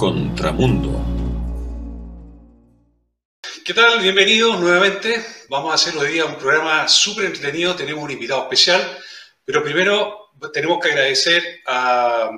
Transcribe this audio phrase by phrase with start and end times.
[0.00, 1.04] Contramundo.
[3.62, 4.00] ¿Qué tal?
[4.00, 5.22] Bienvenidos nuevamente.
[5.50, 7.76] Vamos a hacer hoy día un programa súper entretenido.
[7.76, 8.80] Tenemos un invitado especial,
[9.44, 12.30] pero primero tenemos que agradecer a,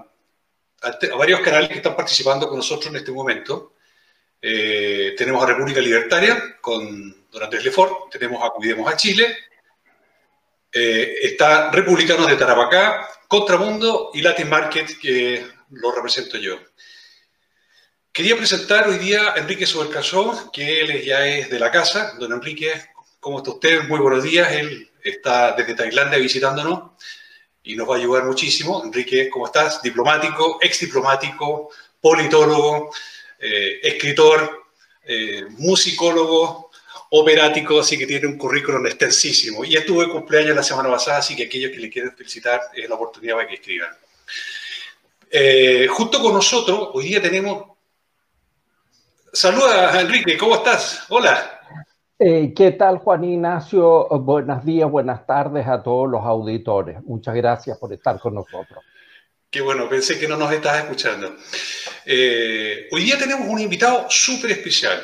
[1.17, 3.75] varios canales que están participando con nosotros en este momento.
[4.41, 9.37] Eh, tenemos a República Libertaria con Don Andrés Lefort, tenemos a Cuidemos a Chile,
[10.73, 16.59] eh, está Republicanos de Tarapacá, Contramundo y Latin Market, que lo represento yo.
[18.13, 22.13] Quería presentar hoy día a Enrique Sobercasó, que él ya es de la casa.
[22.19, 22.71] Don Enrique,
[23.19, 23.89] ¿cómo está usted?
[23.89, 24.53] Muy buenos días.
[24.53, 26.91] Él está desde Tailandia visitándonos
[27.63, 28.83] y nos va a ayudar muchísimo.
[28.85, 29.81] Enrique, ¿cómo estás?
[29.81, 31.71] Diplomático, ex diplomático,
[32.03, 32.91] politólogo,
[33.39, 34.67] eh, escritor,
[35.05, 36.71] eh, musicólogo,
[37.13, 39.65] operático, así que tiene un currículum extensísimo.
[39.65, 42.87] Y estuvo de cumpleaños la semana pasada, así que aquellos que le quieren felicitar es
[42.87, 43.97] la oportunidad para que escriban.
[45.31, 47.72] Eh, junto con nosotros, hoy día tenemos...
[49.35, 51.05] Saluda, Enrique, ¿cómo estás?
[51.09, 51.59] Hola.
[52.19, 54.07] Eh, ¿Qué tal, Juan Ignacio?
[54.21, 57.03] Buenos días, buenas tardes a todos los auditores.
[57.05, 58.85] Muchas gracias por estar con nosotros.
[59.49, 61.35] Qué bueno, pensé que no nos estabas escuchando.
[62.05, 65.01] Eh, hoy día tenemos un invitado súper especial.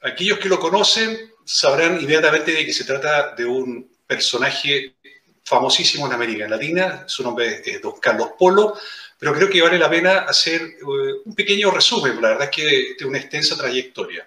[0.00, 4.96] Aquellos que lo conocen sabrán inmediatamente de que se trata de un personaje
[5.44, 7.04] famosísimo en América Latina.
[7.06, 8.74] Su nombre es Don Carlos Polo,
[9.18, 10.82] pero creo que vale la pena hacer eh,
[11.24, 12.20] un pequeño resumen.
[12.20, 14.26] La verdad es que tiene una extensa trayectoria.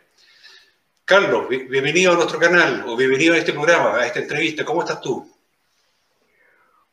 [1.06, 4.64] Carlos, bienvenido a nuestro canal o bienvenido a este programa, a esta entrevista.
[4.64, 5.28] ¿Cómo estás tú?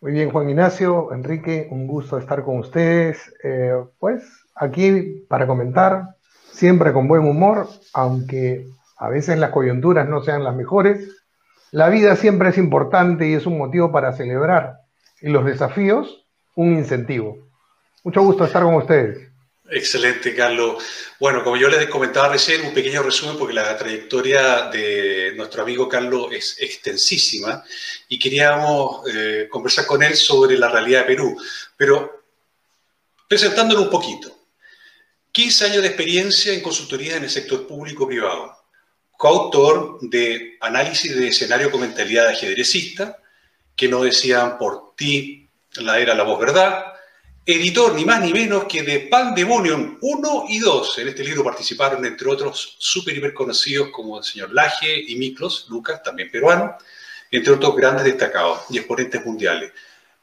[0.00, 3.18] Muy bien, Juan Ignacio, Enrique, un gusto estar con ustedes.
[3.42, 4.22] Eh, pues
[4.54, 6.16] aquí para comentar,
[6.50, 11.14] siempre con buen humor, aunque a veces las coyunturas no sean las mejores.
[11.70, 14.80] La vida siempre es importante y es un motivo para celebrar.
[15.20, 17.45] Y los desafíos, un incentivo.
[18.06, 19.32] Mucho gusto estar con ustedes.
[19.68, 20.80] Excelente, Carlos.
[21.18, 25.88] Bueno, como yo les comentaba recién, un pequeño resumen porque la trayectoria de nuestro amigo
[25.88, 27.64] Carlos es extensísima
[28.08, 31.36] y queríamos eh, conversar con él sobre la realidad de Perú.
[31.76, 32.22] Pero
[33.26, 34.30] presentándolo un poquito.
[35.32, 38.56] 15 años de experiencia en consultoría en el sector público-privado
[39.16, 43.18] coautor de Análisis de escenario con mentalidad ajedrecista,
[43.74, 46.95] que no decían por ti la era la voz verdad,
[47.46, 50.98] editor ni más ni menos que de Pandemonium 1 y 2.
[50.98, 55.66] En este libro participaron, entre otros, súper hiper conocidos como el señor Laje y Miklos,
[55.68, 56.76] Lucas, también peruano,
[57.30, 59.70] entre otros grandes destacados y exponentes mundiales.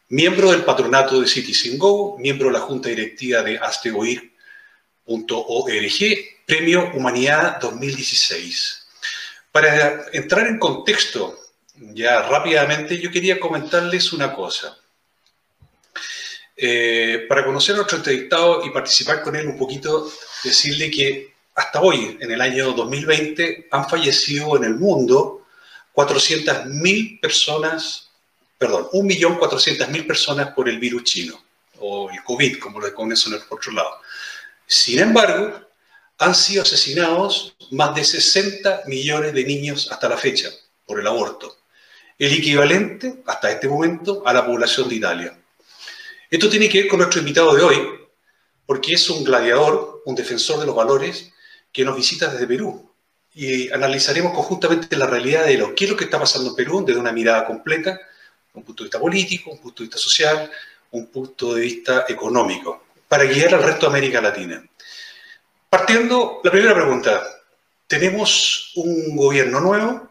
[0.10, 4.34] Miembro del patronato de Citizen Go, miembro de la junta directiva de asteoir.org,
[6.46, 8.86] Premio Humanidad 2016.
[9.50, 11.40] Para entrar en contexto
[11.76, 14.78] ya rápidamente, yo quería comentarles una cosa.
[16.56, 20.12] Eh, para conocer a nuestro entrevistado y participar con él un poquito,
[20.44, 25.46] decirle que hasta hoy, en el año 2020, han fallecido en el mundo
[25.94, 28.10] 400.000 personas,
[28.58, 31.44] perdón, 1.400.000 personas por el virus chino,
[31.80, 33.98] o el COVID, como lo conocen en el otro lado.
[34.66, 35.60] Sin embargo,
[36.18, 40.50] han sido asesinados más de 60 millones de niños hasta la fecha
[40.86, 41.58] por el aborto,
[42.18, 45.43] el equivalente hasta este momento a la población de Italia.
[46.34, 47.78] Esto tiene que ver con nuestro invitado de hoy,
[48.66, 51.32] porque es un gladiador, un defensor de los valores
[51.72, 52.92] que nos visita desde Perú.
[53.36, 56.84] Y analizaremos conjuntamente la realidad de lo que es lo que está pasando en Perú
[56.84, 58.00] desde una mirada completa,
[58.56, 60.50] un punto de vista político, un punto de vista social,
[60.90, 64.68] un punto de vista económico, para guiar al resto de América Latina.
[65.70, 67.22] Partiendo, la primera pregunta.
[67.86, 70.10] Tenemos un gobierno nuevo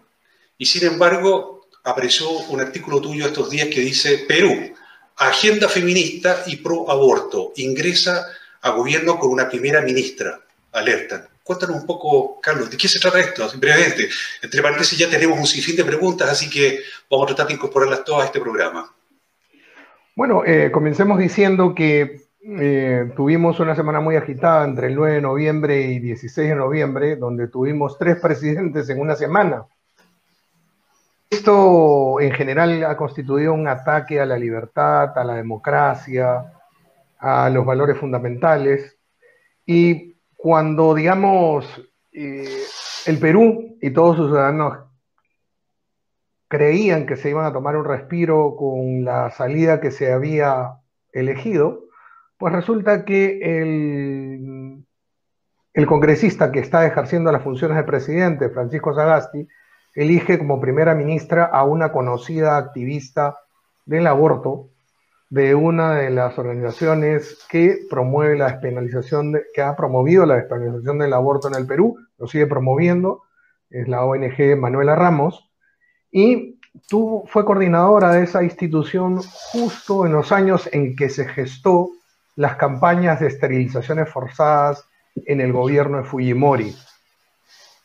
[0.56, 4.72] y sin embargo apareció un artículo tuyo estos días que dice Perú,
[5.28, 8.26] agenda feminista y pro aborto, ingresa
[8.60, 10.40] a gobierno con una primera ministra.
[10.72, 11.28] Alerta.
[11.42, 13.46] Cuéntanos un poco, Carlos, ¿de qué se trata esto?
[13.56, 14.08] Brevemente.
[14.40, 16.80] Entre paréntesis ya tenemos un sinfín de preguntas, así que
[17.10, 18.90] vamos a tratar de incorporarlas todas a este programa.
[20.14, 25.20] Bueno, eh, comencemos diciendo que eh, tuvimos una semana muy agitada entre el 9 de
[25.20, 29.64] noviembre y 16 de noviembre, donde tuvimos tres presidentes en una semana.
[31.32, 36.52] Esto en general ha constituido un ataque a la libertad, a la democracia,
[37.18, 38.98] a los valores fundamentales.
[39.64, 41.64] Y cuando, digamos,
[42.12, 42.64] eh,
[43.06, 44.80] el Perú y todos sus ciudadanos
[46.48, 50.80] creían que se iban a tomar un respiro con la salida que se había
[51.14, 51.86] elegido,
[52.36, 54.84] pues resulta que el,
[55.72, 59.48] el congresista que está ejerciendo las funciones de presidente, Francisco Sagasti,
[59.94, 63.38] elige como primera ministra a una conocida activista
[63.84, 64.68] del aborto,
[65.28, 71.12] de una de las organizaciones que promueve la despenalización, que ha promovido la despenalización del
[71.14, 73.22] aborto en el Perú, lo sigue promoviendo,
[73.70, 75.50] es la ONG Manuela Ramos,
[76.10, 81.90] y tú fue coordinadora de esa institución justo en los años en que se gestó
[82.36, 86.74] las campañas de esterilizaciones forzadas en el gobierno de Fujimori.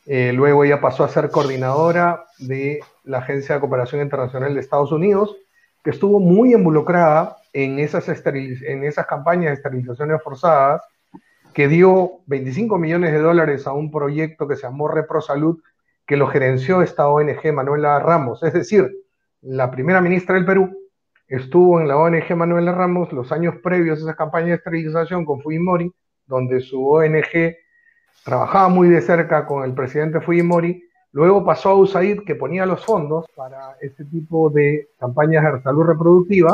[0.09, 4.93] Eh, luego ella pasó a ser coordinadora de la Agencia de Cooperación Internacional de Estados
[4.93, 5.35] Unidos,
[5.83, 10.81] que estuvo muy involucrada en esas, en esas campañas de esterilizaciones forzadas,
[11.53, 15.59] que dio 25 millones de dólares a un proyecto que se llamó ReproSalud,
[16.05, 18.41] que lo gerenció esta ONG Manuela Ramos.
[18.43, 18.89] Es decir,
[19.41, 20.69] la primera ministra del Perú
[21.27, 25.41] estuvo en la ONG Manuela Ramos los años previos a esa campaña de esterilización con
[25.41, 25.91] Fujimori,
[26.27, 27.57] donde su ONG
[28.27, 30.83] trabajaba muy de cerca con el presidente Fujimori,
[31.13, 35.85] luego pasó a USAID que ponía los fondos para este tipo de campañas de salud
[35.85, 36.53] reproductiva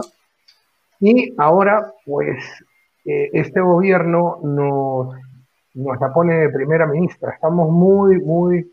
[0.99, 2.37] y ahora pues
[3.05, 5.15] eh, este gobierno nos,
[5.73, 7.31] nos la pone de primera ministra.
[7.31, 8.71] Estamos muy, muy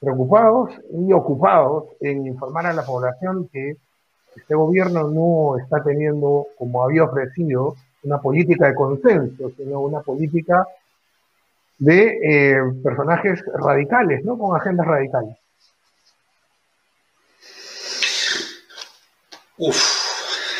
[0.00, 3.76] preocupados y ocupados en informar a la población que
[4.34, 10.66] este gobierno no está teniendo, como había ofrecido, una política de consenso, sino una política
[11.82, 14.38] de eh, personajes radicales, ¿no?
[14.38, 15.36] Con agendas radicales.
[19.58, 19.78] Uf,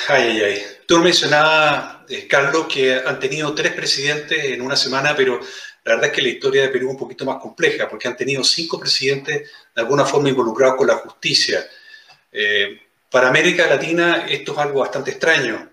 [0.09, 0.63] ay, ay, ay.
[0.85, 5.39] Tú mencionabas, eh, Carlos, que han tenido tres presidentes en una semana, pero
[5.85, 8.17] la verdad es que la historia de Perú es un poquito más compleja, porque han
[8.17, 11.65] tenido cinco presidentes de alguna forma involucrados con la justicia.
[12.33, 15.71] Eh, para América Latina esto es algo bastante extraño.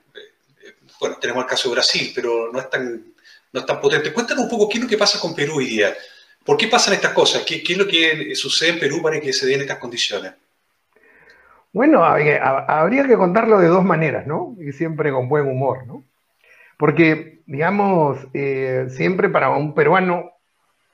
[1.00, 3.16] Bueno, tenemos el caso de Brasil, pero no es tan,
[3.52, 4.14] no es tan potente.
[4.14, 5.94] Cuéntanos un poco qué es lo que pasa con Perú hoy día.
[6.46, 7.44] ¿Por qué pasan estas cosas?
[7.46, 10.34] ¿Qué, es lo que sucede en Perú para que se den estas condiciones?
[11.72, 14.56] Bueno, habría que contarlo de dos maneras, ¿no?
[14.60, 16.04] Y siempre con buen humor, ¿no?
[16.78, 20.32] Porque, digamos, eh, siempre para un peruano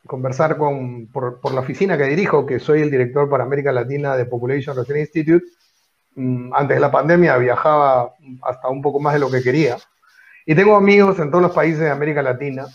[0.05, 4.17] conversar con, por, por, la oficina que dirijo, que soy el director para América Latina
[4.17, 5.45] de Population Research Institute,
[6.15, 8.13] Mm, antes de la pandemia viajaba
[8.43, 9.77] hasta un poco más de lo que quería.
[10.45, 12.67] Y tengo amigos en todos los países de América Latina.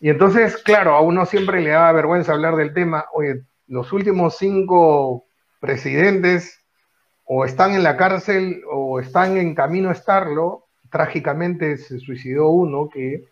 [0.00, 3.06] Y entonces, claro, a uno siempre le da vergüenza hablar del tema.
[3.14, 5.24] Oye, los últimos cinco
[5.60, 6.60] presidentes
[7.24, 10.66] o están en la cárcel o están en camino a estarlo.
[10.90, 13.24] Trágicamente se suicidó uno que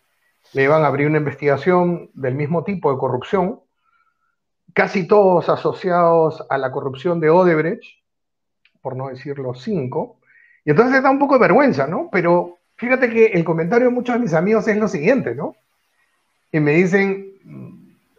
[0.53, 3.61] le iban a abrir una investigación del mismo tipo de corrupción,
[4.73, 7.83] casi todos asociados a la corrupción de Odebrecht
[8.81, 10.19] por no decir los cinco.
[10.65, 12.09] Y entonces da un poco de vergüenza, ¿no?
[12.11, 15.55] Pero fíjate que el comentario de muchos de mis amigos es lo siguiente, ¿no?
[16.51, 17.31] Y me dicen,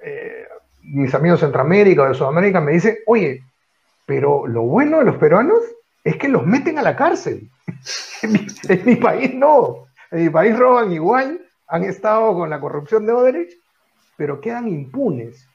[0.02, 0.46] eh,
[0.82, 3.42] mis amigos de Centroamérica o de Sudamérica me dicen, oye,
[4.06, 5.58] pero lo bueno de los peruanos
[6.02, 7.50] es que los meten a la cárcel.
[8.22, 8.32] en,
[8.84, 9.86] mi, país no.
[10.10, 13.58] En mi país roban igual, han estado con la corrupción de Odebrecht,
[14.16, 15.46] pero quedan impunes.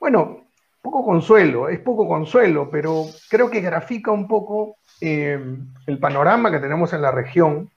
[0.00, 0.46] Bueno,
[0.80, 5.38] poco consuelo, es poco consuelo, pero creo que grafica un poco eh,
[5.86, 7.70] el panorama que tenemos en la región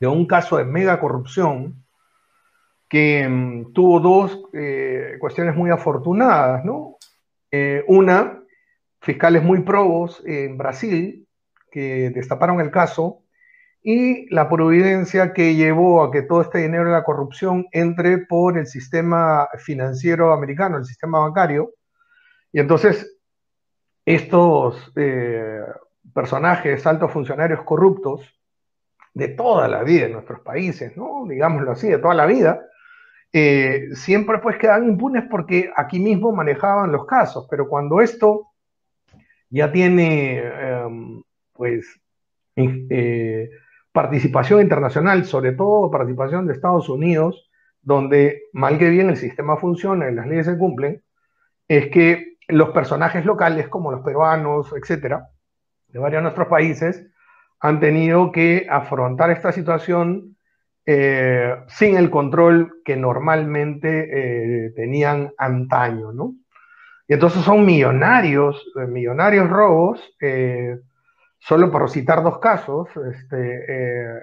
[0.00, 1.84] de un caso de mega corrupción
[2.88, 6.96] que mm, tuvo dos eh, cuestiones muy afortunadas, ¿no?
[7.50, 8.42] Eh, una,
[9.00, 11.26] fiscales muy probos en Brasil
[11.70, 13.22] que destaparon el caso
[13.82, 18.58] y la providencia que llevó a que todo este dinero de la corrupción entre por
[18.58, 21.74] el sistema financiero americano, el sistema bancario,
[22.52, 23.18] y entonces,
[24.04, 25.60] estos eh,
[26.14, 28.37] personajes, altos funcionarios corruptos,
[29.14, 31.26] de toda la vida en nuestros países, ¿no?
[31.28, 32.60] digámoslo así, de toda la vida,
[33.32, 38.48] eh, siempre pues quedan impunes porque aquí mismo manejaban los casos, pero cuando esto
[39.50, 41.22] ya tiene em,
[41.52, 42.00] pues
[42.56, 43.50] eh,
[43.92, 47.50] participación internacional, sobre todo participación de Estados Unidos,
[47.82, 51.02] donde mal que bien el sistema funciona y las leyes se cumplen,
[51.68, 55.28] es que los personajes locales, como los peruanos, etcétera,
[55.88, 57.06] de varios de nuestros países,
[57.60, 60.36] han tenido que afrontar esta situación
[60.86, 66.34] eh, sin el control que normalmente eh, tenían antaño, ¿no?
[67.06, 70.00] Y entonces son millonarios, eh, millonarios robos,
[71.38, 74.20] solo por citar dos casos, este,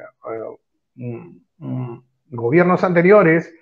[2.30, 3.54] gobiernos anteriores,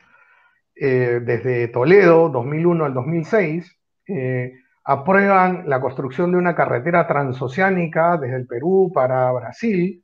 [0.76, 4.54] desde Toledo, 2001 al 2006, eh,
[4.84, 10.04] aprueban la construcción de una carretera transoceánica desde el Perú para Brasil,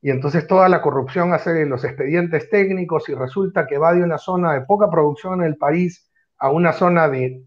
[0.00, 4.18] y entonces toda la corrupción hace los expedientes técnicos y resulta que va de una
[4.18, 7.42] zona de poca producción en el país a una zona de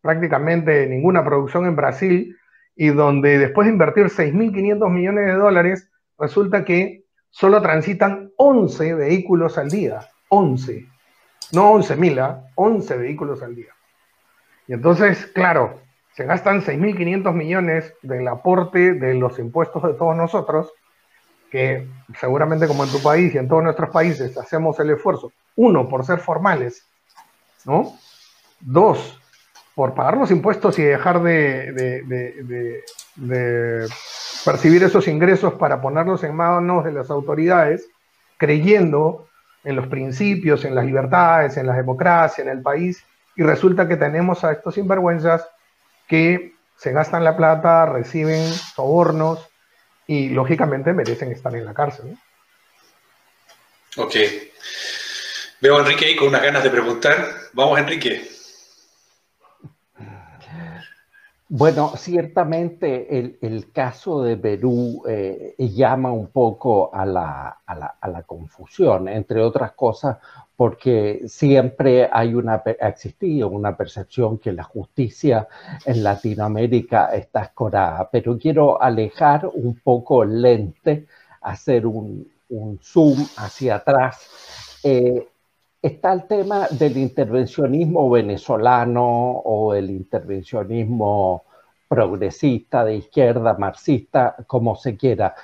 [0.00, 2.36] prácticamente ninguna producción en Brasil,
[2.74, 9.58] y donde después de invertir 6.500 millones de dólares, resulta que solo transitan 11 vehículos
[9.58, 10.00] al día.
[10.28, 10.86] 11.
[11.52, 12.18] No 11 mil,
[12.54, 13.72] 11 vehículos al día.
[14.66, 15.80] Y entonces, claro,
[16.14, 20.72] se gastan 6.500 millones del aporte de los impuestos de todos nosotros,
[21.50, 21.86] que
[22.20, 26.04] seguramente como en tu país y en todos nuestros países hacemos el esfuerzo, uno, por
[26.04, 26.86] ser formales,
[27.64, 27.94] ¿no?
[28.60, 29.18] Dos,
[29.74, 32.82] por pagar los impuestos y dejar de,
[34.44, 37.88] percibir esos ingresos para ponerlos en manos de las autoridades,
[38.36, 39.28] creyendo
[39.64, 43.02] en los principios, en las libertades, en la democracia, en el país,
[43.36, 45.48] y resulta que tenemos a estos sinvergüenzas
[46.12, 49.48] que se gastan la plata, reciben sobornos
[50.06, 52.18] y lógicamente merecen estar en la cárcel.
[53.96, 54.14] Ok.
[55.62, 57.16] Veo a Enrique ahí con unas ganas de preguntar.
[57.54, 58.28] Vamos, Enrique.
[61.48, 69.08] Bueno, ciertamente el, caso de Perú eh, llama un poco a la, a, la, confusión,
[69.08, 70.18] entre otras cosas,
[70.62, 75.48] porque siempre hay una, ha existido una percepción que la justicia
[75.84, 81.08] en Latinoamérica está escorada, pero quiero alejar un poco el lente,
[81.40, 82.30] hacer un,
[82.80, 84.78] zoom hacia atrás.
[84.84, 85.26] Eh,
[85.82, 91.42] está el tema del intervencionismo venezolano o el intervencionismo
[91.88, 95.34] progresista, de izquierda, marxista, como se quiera.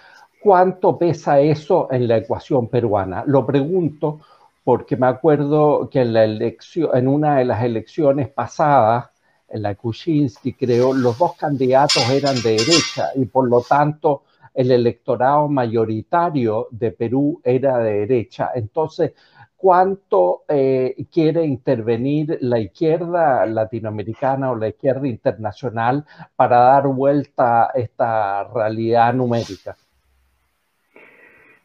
[0.40, 3.24] ¿Cuánto pesa eso en la ecuación peruana?
[3.26, 4.20] Lo pregunto
[4.68, 9.08] porque me acuerdo que en, la elección, en una de las elecciones pasadas,
[9.48, 14.70] en la Kuczynski creo, los dos candidatos eran de derecha y por lo tanto el
[14.70, 18.50] electorado mayoritario de Perú era de derecha.
[18.54, 19.14] Entonces,
[19.56, 26.04] cuánto eh, quiere intervenir la izquierda latinoamericana o la izquierda internacional
[26.36, 29.78] para dar vuelta a esta realidad numérica.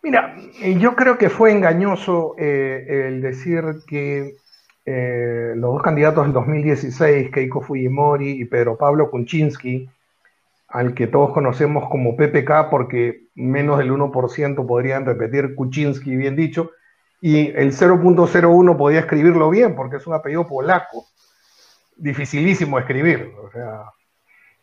[0.03, 0.35] Mira,
[0.79, 4.35] yo creo que fue engañoso eh, el decir que
[4.85, 9.89] eh, los dos candidatos del 2016, Keiko Fujimori y Pedro Pablo Kuczynski,
[10.67, 16.71] al que todos conocemos como PPK porque menos del 1% podrían repetir Kuczynski, bien dicho,
[17.21, 21.05] y el 0.01 podía escribirlo bien porque es un apellido polaco,
[21.95, 23.31] dificilísimo escribir.
[23.41, 23.83] O sea,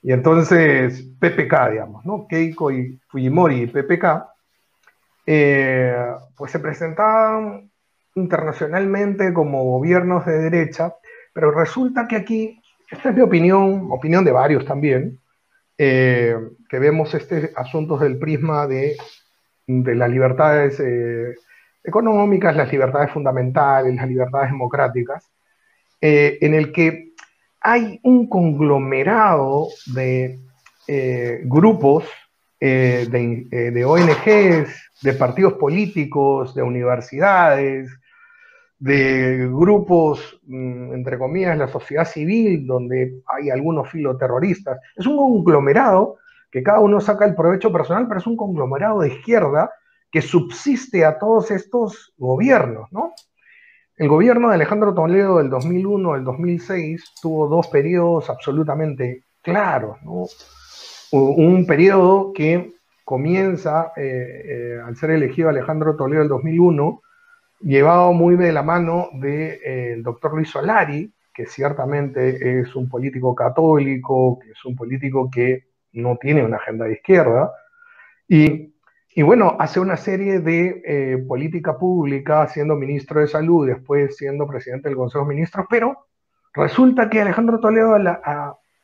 [0.02, 2.26] y entonces PPK, digamos, ¿no?
[2.28, 4.26] Keiko y Fujimori y PPK,
[5.32, 5.94] eh,
[6.37, 7.70] pues se presentaban
[8.16, 10.96] internacionalmente como gobiernos de derecha,
[11.32, 12.60] pero resulta que aquí,
[12.90, 15.20] esta es mi opinión, opinión de varios también,
[15.78, 16.34] eh,
[16.68, 18.96] que vemos este asuntos del prisma de,
[19.68, 21.37] las libertades eh,
[21.84, 25.30] económicas, las libertades fundamentales, las libertades democráticas,
[26.00, 27.12] en el que
[27.60, 30.40] hay un conglomerado de
[31.44, 32.04] grupos,
[32.61, 37.90] eh, de, de, ONGs, de partidos políticos, de universidades,
[38.79, 44.79] de grupos, mm, entre comillas, la sociedad civil, donde hay algunos filoterroristas.
[44.97, 46.17] Es un conglomerado
[46.50, 49.71] que cada uno saca el provecho personal, pero es un conglomerado de izquierda
[50.11, 53.12] que subsiste a todos estos gobiernos, ¿no?
[53.97, 60.25] El gobierno de Alejandro Toledo del 2001 al 2006 tuvo dos periodos absolutamente claros, ¿no?
[61.12, 62.75] Un periodo que
[63.05, 67.02] comienza eh, eh, al ser elegido Alejandro Toledo del 2001,
[67.62, 72.88] llevado muy de la mano del de, eh, doctor Luis Solari, que ciertamente es un
[72.88, 75.64] político católico, que es un político que
[75.95, 77.52] no tiene una agenda de izquierda,
[78.29, 78.69] y
[79.12, 84.88] y bueno, hace una serie de política pública, siendo ministro de Salud, después siendo presidente
[84.88, 86.07] del Consejo de Ministros, pero
[86.55, 87.97] resulta que Alejandro Toledo,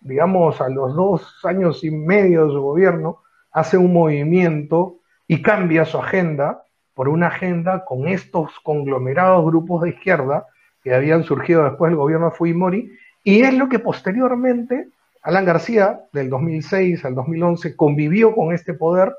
[0.00, 3.22] digamos, a los dos años y medio de su gobierno,
[3.52, 6.62] hace un movimiento y cambia su agenda
[6.94, 10.46] por una agenda con estos conglomerados grupos de izquierda
[10.82, 12.92] que habían surgido después del gobierno de Fujimori,
[13.24, 14.88] y es lo que posteriormente
[15.22, 19.12] Alan García, del 2006 al 2011, convivió con este poder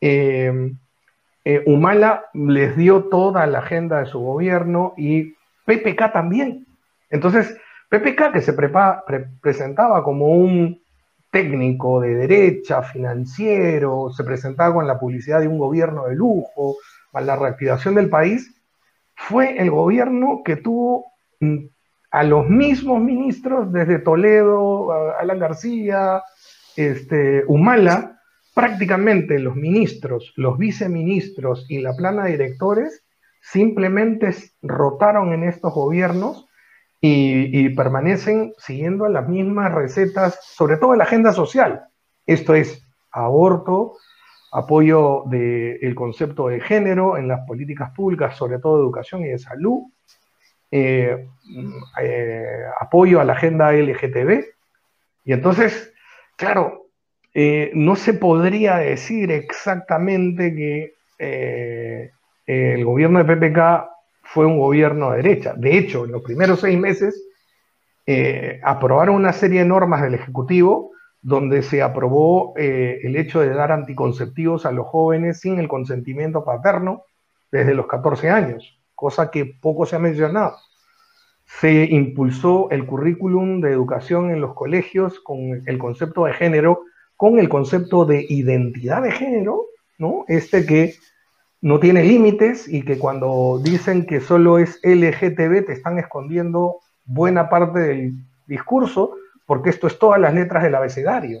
[0.00, 0.72] eh,
[1.48, 6.66] eh, Humala les dio toda la agenda de su gobierno y PPK también.
[7.08, 7.56] Entonces,
[7.88, 8.54] PPK, que se
[9.40, 10.80] presentaba como un
[11.30, 16.76] técnico de derecha, financiero, se presentaba con la publicidad de un gobierno de lujo,
[17.12, 18.62] para la reactivación del país,
[19.14, 21.06] fue el gobierno que tuvo
[21.40, 21.66] mm,
[22.10, 26.22] a los mismos ministros desde Toledo, Alan García,
[26.76, 28.20] este, Humala,
[28.54, 33.04] prácticamente los ministros, los viceministros y la plana de directores
[33.40, 36.45] simplemente rotaron en estos gobiernos
[37.00, 41.84] y, permanecen siguiendo las mismas recetas, sobre todo en la agenda social.
[42.26, 43.96] Esto es aborto,
[44.52, 49.38] apoyo del concepto de género en las políticas públicas, sobre todo de educación y de
[49.38, 49.84] salud,
[50.70, 51.28] eh,
[52.00, 54.44] eh, apoyo a la agenda LGTB.
[55.24, 55.92] Y entonces,
[56.36, 56.86] claro,
[57.34, 60.94] eh, no se podría decir exactamente que
[62.46, 63.95] el gobierno de PPK
[64.36, 65.54] fue un gobierno de derecha.
[65.56, 67.26] De hecho, en los primeros seis meses
[68.62, 70.90] aprobaron una serie de normas del Ejecutivo
[71.22, 77.04] donde se aprobó el hecho de dar anticonceptivos a los jóvenes sin el consentimiento paterno
[77.50, 80.58] desde los 14 años, cosa que poco se ha mencionado
[81.46, 86.82] se impulsó el currículum de educación en los colegios con el concepto de género,
[87.16, 89.62] con el concepto de identidad de género,
[89.96, 90.26] ¿no?
[90.28, 90.94] Este que
[91.60, 97.48] no tiene límites y que cuando dicen que solo es LGTB te están escondiendo buena
[97.48, 98.14] parte del
[98.46, 99.14] discurso,
[99.46, 101.40] porque esto es todas las letras del abecedario.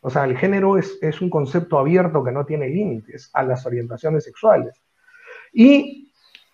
[0.00, 3.66] O sea, el género es, es un concepto abierto que no tiene límites a las
[3.66, 4.80] orientaciones sexuales.
[5.52, 6.10] Y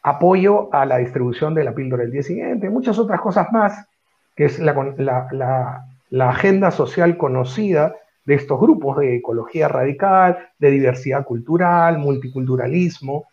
[0.06, 3.88] apoyo a la distribución de la píldora del día siguiente, muchas otras cosas más,
[4.36, 5.82] que es la,
[6.20, 7.92] agenda social conocida
[8.26, 13.28] de estos grupos de ecología radical, de diversidad cultural, multiculturalismo.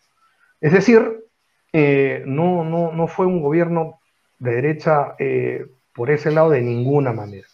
[0.60, 1.24] Es decir,
[1.72, 4.00] eh, no, no, fue un gobierno
[4.38, 7.46] de derecha eh, por ese lado de ninguna manera.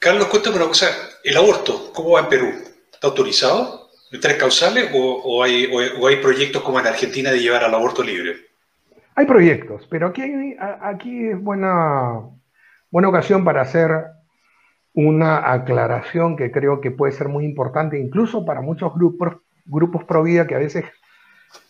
[0.00, 0.88] Carlos, cuéntame una cosa,
[1.22, 2.48] el aborto, ¿cómo va en Perú?
[2.92, 3.84] ¿Está autorizado?
[4.20, 8.36] tres causales o, hay, hay, proyectos como en Argentina de llevar al aborto libre?
[9.16, 10.22] Hay proyectos, pero aquí,
[10.80, 12.20] aquí es buena,
[12.90, 13.90] buena ocasión para hacer
[14.94, 19.36] una aclaración que creo que puede ser muy importante, incluso para muchos grupos,
[19.66, 20.84] grupos pro vida que a veces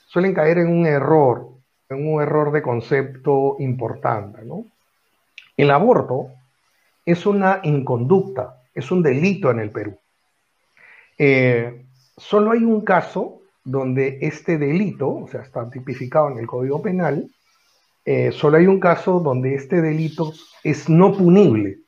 [0.06, 1.48] suelen caer en un error,
[1.88, 4.44] en un error de concepto importante.
[4.44, 4.66] ¿no?
[5.56, 6.28] El aborto
[7.06, 9.98] es una inconducta, es un delito en el Perú.
[11.18, 16.82] Eh, solo hay un caso donde este delito, o sea, está tipificado en el Código
[16.82, 17.30] Penal,
[18.04, 20.32] eh, solo hay un caso donde este delito
[20.62, 21.78] es no punible.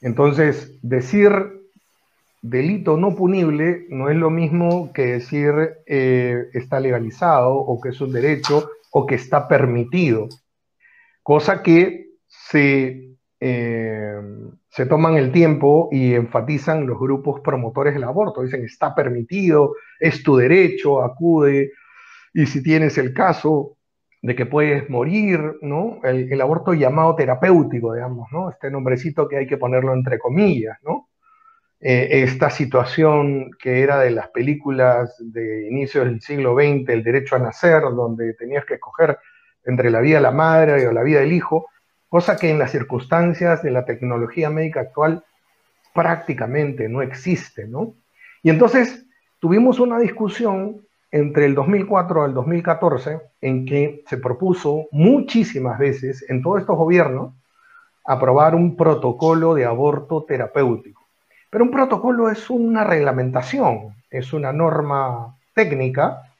[0.00, 1.32] Entonces, decir
[2.42, 5.52] delito no punible no es lo mismo que decir
[5.86, 10.28] eh, está legalizado o que es un derecho o que está permitido,
[11.22, 14.20] cosa que se eh,
[14.76, 18.42] se toman el tiempo y enfatizan los grupos promotores del aborto.
[18.42, 21.72] Dicen, está permitido, es tu derecho, acude,
[22.34, 23.75] y si tienes el caso
[24.26, 26.00] de que puedes morir, ¿no?
[26.02, 28.50] El, aborto llamado terapéutico, digamos, ¿no?
[28.50, 31.10] Este nombrecito que hay que ponerlo entre comillas, ¿no?
[31.78, 37.36] Eh, esta situación que era de las películas de inicios del siglo XX, el derecho
[37.36, 39.16] a nacer, donde tenías que escoger
[39.64, 41.68] entre la vida de la madre o la vida del hijo,
[42.08, 45.24] cosa que en las circunstancias de la tecnología médica actual
[45.94, 47.94] prácticamente no existe, ¿no?
[48.42, 49.06] Y entonces
[49.38, 56.42] tuvimos una discusión entre el 2004 al 2014 en que se propuso muchísimas veces en
[56.42, 57.34] todos estos gobiernos
[58.04, 61.06] aprobar un protocolo de aborto terapéutico.
[61.50, 66.32] Pero un protocolo es una reglamentación, es una norma técnica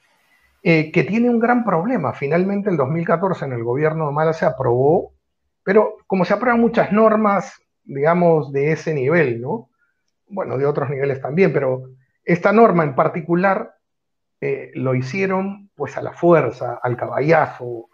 [0.63, 2.13] eh, que tiene un gran problema.
[2.13, 5.17] Finalmente, en 2014, en el gobierno de Mala se aprobó
[5.67, 9.69] pero como se aprueban muchas normas, digamos, de ese nivel, ¿no?
[10.29, 11.91] Bueno, de otros niveles también, pero
[12.25, 13.75] esta norma en particular
[14.41, 17.89] eh, lo hicieron pues a la fuerza, al caballazo,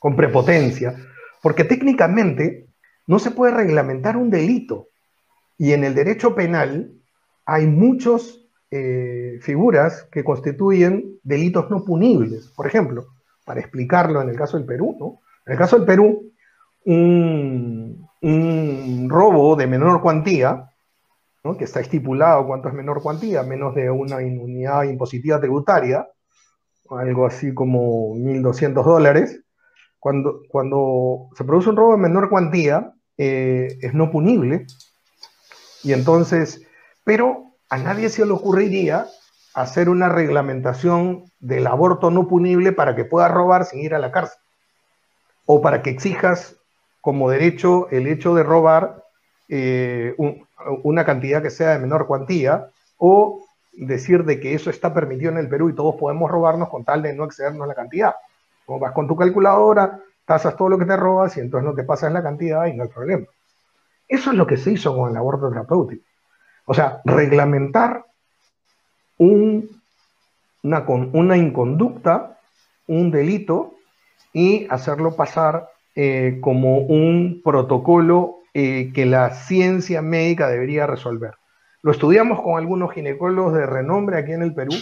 [0.00, 0.94] con, prepotencia,
[1.42, 2.66] porque técnicamente
[3.06, 4.88] no se puede reglamentar un delito.
[5.58, 6.92] Y en el derecho penal
[7.46, 12.48] hay muchas eh, figuras que constituyen delitos no punibles.
[12.48, 13.06] Por ejemplo,
[13.44, 15.20] para explicarlo en el caso del Perú, ¿no?
[15.46, 16.32] En el caso del Perú,
[16.84, 18.08] un,
[19.08, 20.71] robo de menor cuantía,
[21.58, 26.06] que está estipulado cuánto es menor cuantía, menos de una unidad impositiva tributaria,
[26.88, 29.40] algo así como 1.200 dólares,
[29.98, 34.66] cuando, cuando se produce un robo de menor cuantía, eh, es no punible.
[35.82, 36.62] Y entonces,
[37.04, 39.06] pero a nadie se le ocurriría
[39.54, 44.12] hacer una reglamentación del aborto no punible para que pueda robar sin ir a la
[44.12, 44.38] cárcel
[45.44, 46.56] o para que exijas
[47.00, 49.02] como derecho el hecho de robar
[49.48, 50.14] eh,
[50.82, 55.38] una cantidad que sea de menor cuantía, o decir de que eso está permitido en
[55.38, 58.14] el Perú y todos podemos robarnos con tal de no excedernos la cantidad.
[58.66, 61.84] O vas con tu calculadora, tasas todo lo que te robas y entonces no te
[61.84, 63.26] pasas la cantidad y no hay problema.
[64.08, 66.04] Eso es lo que se hizo con el aborto terapéutico.
[66.66, 68.04] O sea, reglamentar
[69.18, 69.68] un,
[70.62, 72.38] una, una inconducta,
[72.86, 73.74] un delito,
[74.32, 81.34] y hacerlo pasar eh, como un protocolo eh, que la ciencia médica debería resolver.
[81.82, 84.74] lo estudiamos con algunos ginecólogos de renombre aquí en el Perú.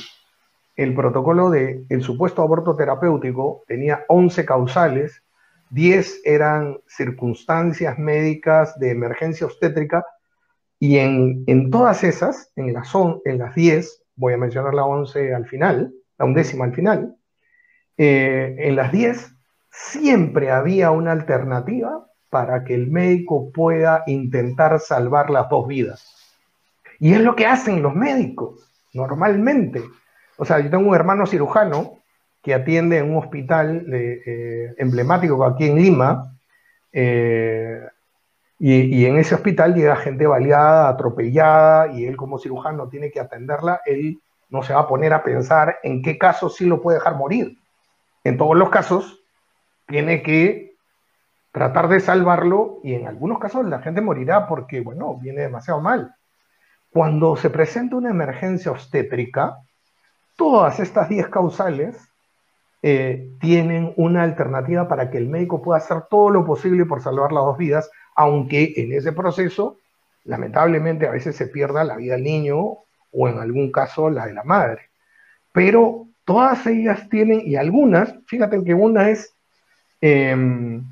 [0.76, 5.22] El protocolo del el supuesto aborto terapéutico tenía 11 causales,
[5.70, 10.04] 10 eran circunstancias médicas de emergencia obstétrica
[10.78, 12.92] y en, en todas esas, en las,
[13.24, 17.16] en las 10, voy a mencionar la 11 al final, la undécima al final,
[17.96, 19.36] eh, en las 10
[19.70, 26.16] siempre había una alternativa para que el médico pueda intentar salvar las dos vidas.
[26.98, 29.82] Y es lo que hacen los médicos, normalmente.
[30.36, 31.98] O sea, yo tengo un hermano cirujano
[32.42, 36.38] que atiende en un hospital eh, emblemático aquí en Lima,
[36.92, 37.80] eh,
[38.62, 43.80] y, en ese hospital llega gente baleada, atropellada, y él como cirujano tiene que atenderla,
[43.86, 47.16] él no se va a poner a pensar en qué caso sí lo puede dejar
[47.16, 47.56] morir.
[48.22, 49.22] En todos los casos,
[49.86, 50.69] tiene que
[51.52, 56.14] tratar de salvarlo y en algunos casos la gente morirá porque, bueno, viene demasiado mal.
[56.90, 59.58] Cuando se presenta una emergencia obstétrica,
[60.36, 62.10] todas estas 10 causales
[62.82, 67.32] eh, tienen una alternativa para que el médico pueda hacer todo lo posible por salvar
[67.32, 69.78] las dos vidas, aunque en ese proceso,
[70.24, 72.56] lamentablemente, a veces se pierda la vida del niño
[73.12, 74.90] o en algún caso la de la madre.
[75.52, 79.34] Pero todas ellas tienen, y algunas, fíjate que una es
[80.00, 80.84] em,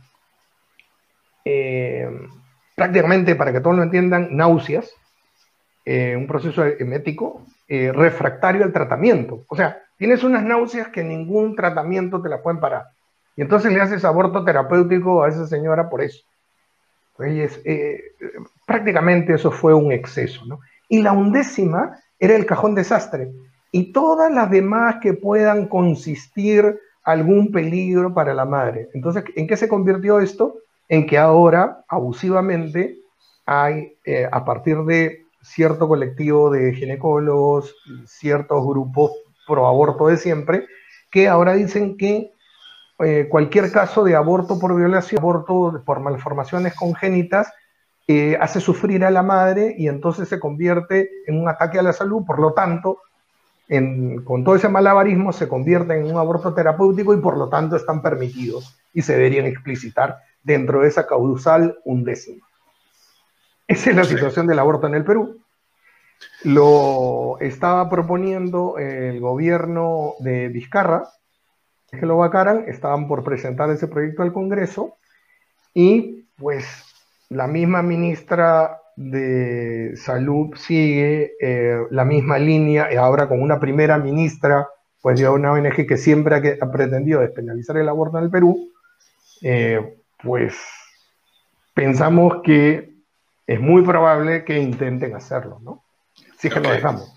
[1.44, 2.28] em,
[2.74, 4.92] prácticamente, para que todos lo entiendan, náuseas,
[5.84, 9.44] eh, un proceso emético eh, refractario al tratamiento.
[9.48, 12.86] O sea, tienes unas náuseas que ningún tratamiento te la pueden parar.
[13.36, 16.24] Y entonces le haces aborto terapéutico a esa señora por eso.
[17.24, 18.00] Eh,
[18.66, 20.44] prácticamente eso fue un exceso.
[20.46, 20.60] ¿no?
[20.88, 23.30] Y la undécima era el cajón desastre.
[23.70, 28.88] Y todas las demás que puedan consistir algún peligro para la madre.
[28.92, 30.58] Entonces, ¿en qué se convirtió esto?
[30.88, 32.98] En que ahora, abusivamente,
[33.44, 33.98] hay,
[34.30, 37.74] a partir de cierto colectivo de ginecólogos,
[38.06, 39.12] ciertos grupos
[39.46, 40.66] pro aborto de siempre,
[41.10, 42.32] que ahora dicen que
[43.00, 47.52] eh, cualquier caso de aborto por violación, aborto por malformaciones congénitas,
[48.06, 51.92] eh, hace sufrir a la madre y entonces se convierte en un ataque a la
[51.92, 52.98] salud, por lo tanto,
[54.24, 58.00] con todo ese malabarismo se convierte en un aborto terapéutico y por lo tanto están
[58.00, 60.16] permitidos y se deberían explicitar
[60.48, 62.44] dentro de esa causal undécima.
[63.68, 65.42] Esa es la situación del aborto en el Perú.
[66.42, 71.10] Lo estaba proponiendo el gobierno de Vizcarra,
[71.90, 74.96] que lo vacaran, estaban por presentar ese proyecto al Congreso
[75.74, 76.66] y pues
[77.28, 83.98] la misma ministra de Salud sigue eh, la misma línea, y ahora con una primera
[83.98, 84.66] ministra,
[85.00, 88.70] pues de una ONG que siempre ha, pretendido despenalizar el aborto en el Perú,
[89.42, 90.56] eh, pues
[91.74, 92.90] pensamos que
[93.46, 95.84] es muy probable que intenten hacerlo, ¿no?
[96.38, 97.12] Si es que lo dejamos.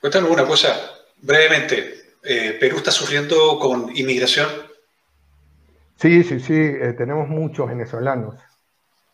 [0.00, 0.74] Cuéntanos una cosa,
[1.20, 2.02] brevemente.
[2.24, 4.48] Eh, ¿Perú está sufriendo con inmigración?
[5.96, 8.36] Sí, sí, sí, eh, tenemos muchos venezolanos.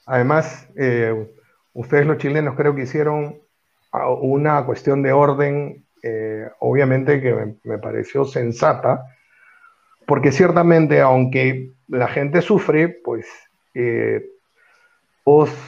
[0.07, 1.31] Además, eh,
[1.72, 3.40] ustedes los chilenos creo que hicieron
[3.92, 5.85] ah, una cuestión de orden,
[6.61, 9.04] obviamente que me, me, pareció sensata,
[10.09, 13.27] porque ciertamente aunque la gente sufre, pues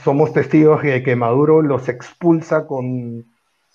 [0.03, 3.27] somos testigos de que Maduro los expulsa con,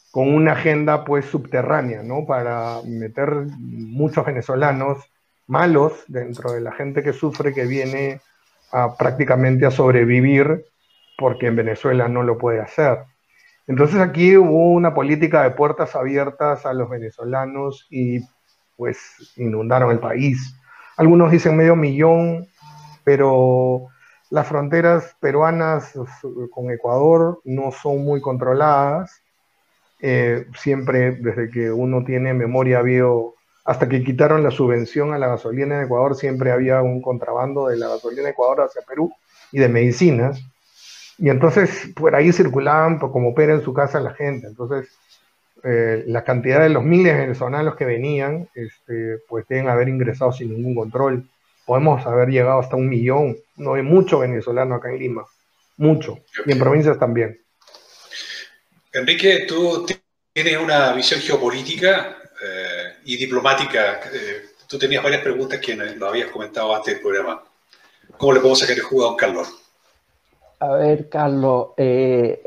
[0.10, 2.26] con una agenda pues subterránea, ¿no?
[2.26, 4.98] Para meter muchos venezolanos
[5.46, 8.20] malos dentro de la gente que sufre, que viene
[8.98, 10.66] prácticamente a sobrevivir
[11.16, 13.04] porque en Venezuela no lo puede hacer.
[13.68, 18.22] Entonces aquí hubo una política de puertas abiertas a los venezolanos y
[18.76, 20.56] pues inundaron el país.
[20.98, 22.48] Algunos dicen medio millón,
[23.04, 23.88] pero
[24.30, 25.94] las fronteras peruanas
[26.52, 29.22] con Ecuador no son muy controladas.
[30.02, 35.28] Eh, siempre, desde que uno tiene memoria, vio, hasta que quitaron la subvención a la
[35.28, 39.12] gasolina en Ecuador, siempre había un contrabando de la gasolina de Ecuador hacia Perú
[39.52, 40.42] y de medicinas.
[41.18, 44.48] Y entonces por ahí circulaban como pera en su casa la gente.
[44.48, 44.90] Entonces,
[45.66, 50.32] eh, la cantidad de los miles de venezolanos que venían, este, pues deben haber ingresado
[50.32, 51.28] sin ningún control
[51.66, 53.38] podemos haber llegado hasta un millón.
[53.58, 55.26] No hay mucho venezolano acá en Lima,
[55.78, 57.42] mucho, y en provincias también.
[58.94, 59.86] Enrique, tú
[60.32, 64.02] tienes una visión geopolítica eh, y diplomática.
[64.14, 67.44] Eh, tú tenías varias preguntas que nos habías comentado antes del programa.
[68.18, 69.65] ¿Cómo le podemos sacar el jugo a don Carlos?
[70.66, 72.42] A ver, Carlos, eh,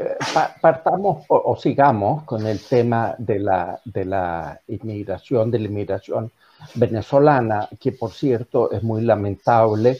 [0.60, 6.32] partamos o, sigamos con el tema de la, de la inmigración, de la inmigración
[6.74, 9.98] venezolana, que por cierto es muy lamentable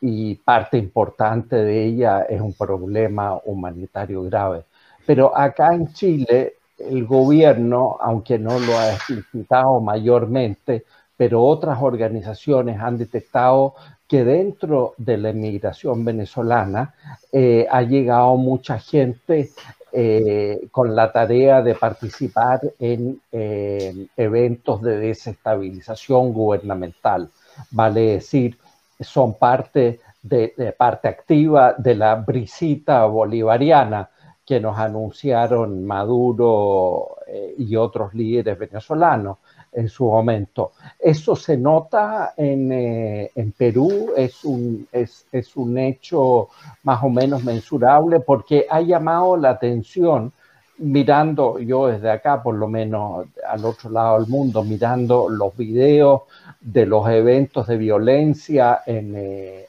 [0.00, 4.64] y parte importante de ella es un problema humanitario grave.
[5.04, 10.84] Pero acá en Chile, el gobierno, aunque no lo ha explicitado mayormente,
[11.18, 13.74] pero otras organizaciones han detectado
[14.08, 16.94] que dentro de la inmigración venezolana
[17.30, 19.50] eh, ha llegado mucha gente
[19.92, 27.28] eh, con la tarea de participar en eh, eventos de desestabilización gubernamental.
[27.70, 28.56] Vale decir,
[28.98, 34.08] son parte de, parte activa de la brisita bolivariana
[34.44, 37.16] que nos anunciaron Maduro
[37.58, 39.36] y otros líderes venezolanos
[39.72, 40.72] en su momento.
[40.98, 45.26] Eso se nota en, eh, Perú, es un, es,
[45.56, 46.48] un hecho
[46.82, 50.32] más o menos mensurable porque ha llamado la atención
[50.78, 56.22] mirando, yo desde acá por lo menos al otro lado del mundo, mirando los videos
[56.60, 59.66] de los eventos de violencia en, eh,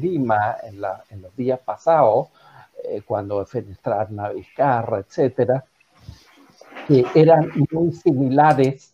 [0.00, 0.80] Lima en,
[1.20, 2.28] los días pasados,
[2.84, 5.64] eh, cuando fenestraron a Vizcarra, etcétera,
[6.86, 8.91] que eran muy similares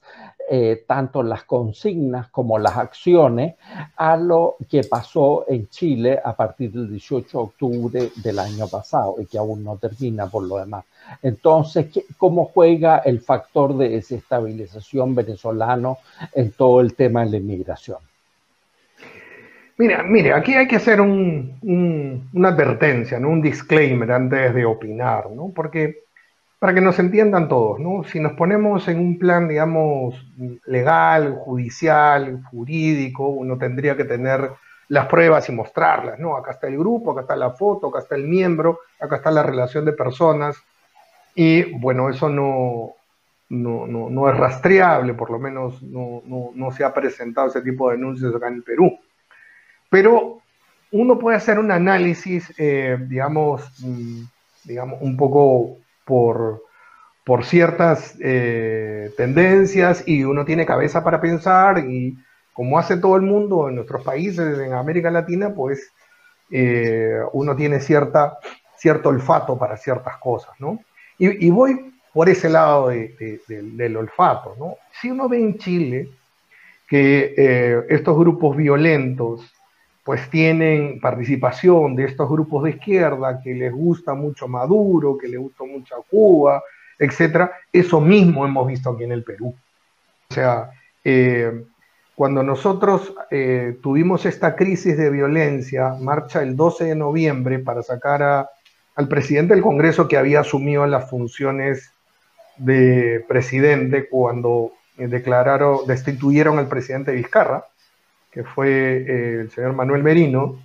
[0.51, 3.57] eh, tanto las consignas como las acciones
[3.97, 9.17] a lo que pasó en Chile a partir del 18 de octubre del año pasado
[9.19, 10.85] y que aún no termina por lo demás.
[11.23, 15.99] Entonces, ¿cómo juega el factor de desestabilización venezolano
[16.33, 17.99] en todo el tema de la inmigración?
[19.77, 23.29] Mira, mire, aquí hay que hacer una advertencia, ¿no?
[23.29, 25.53] un disclaimer antes de opinar, ¿no?
[25.55, 26.08] porque
[26.59, 28.03] para que nos entiendan todos, ¿no?
[28.05, 30.15] Si nos ponemos en un plan, digamos,
[30.67, 34.51] legal, judicial, jurídico, uno tendría que tener
[34.89, 36.37] las pruebas y mostrarlas, ¿no?
[36.37, 39.43] Acá está el grupo, acá está la foto, acá está el miembro, acá está la
[39.43, 40.57] relación de personas.
[41.35, 42.95] Y bueno, eso no,
[43.51, 47.97] no, no, es rastreable, por lo menos no, no, se ha presentado ese tipo de
[47.97, 48.99] denuncias acá en el Perú.
[49.89, 50.41] Pero
[50.91, 54.23] uno puede hacer un análisis, eh, digamos, mm,
[54.65, 55.77] digamos, un poco
[56.09, 56.63] por,
[57.23, 62.17] por ciertas eh, tendencias y uno tiene cabeza para pensar y
[62.55, 65.93] como hace todo el mundo en nuestros países, en América Latina, pues
[66.51, 68.39] eh, uno tiene cierta,
[68.77, 70.81] cierto olfato para ciertas cosas, ¿no?
[71.19, 74.77] Y, voy por ese lado del olfato, ¿no?
[75.01, 76.09] Si uno ve en Chile
[76.89, 79.53] que eh, estos grupos violentos
[80.09, 85.39] pues tienen participación de estos grupos de izquierda que les gusta mucho Maduro, que les
[85.39, 86.63] gusta mucho Cuba,
[86.99, 87.53] etcétera.
[87.71, 89.55] Eso mismo hemos visto aquí en el Perú.
[90.31, 90.71] O sea,
[91.05, 91.63] eh,
[92.15, 98.49] cuando nosotros eh, tuvimos esta crisis de violencia, marcha el 12 de noviembre para sacar
[98.95, 101.93] al presidente del Congreso que había asumido las funciones
[102.57, 107.67] de presidente cuando declararon, destituyeron al presidente Vizcarra
[108.31, 110.63] que fue eh, el señor Manuel Merino,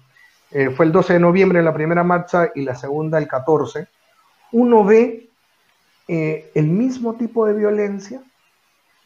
[0.51, 3.87] eh, fue el 12 de noviembre la primera marcha y la segunda el 14,
[4.51, 5.29] uno ve
[6.07, 8.21] eh, el mismo tipo de violencia,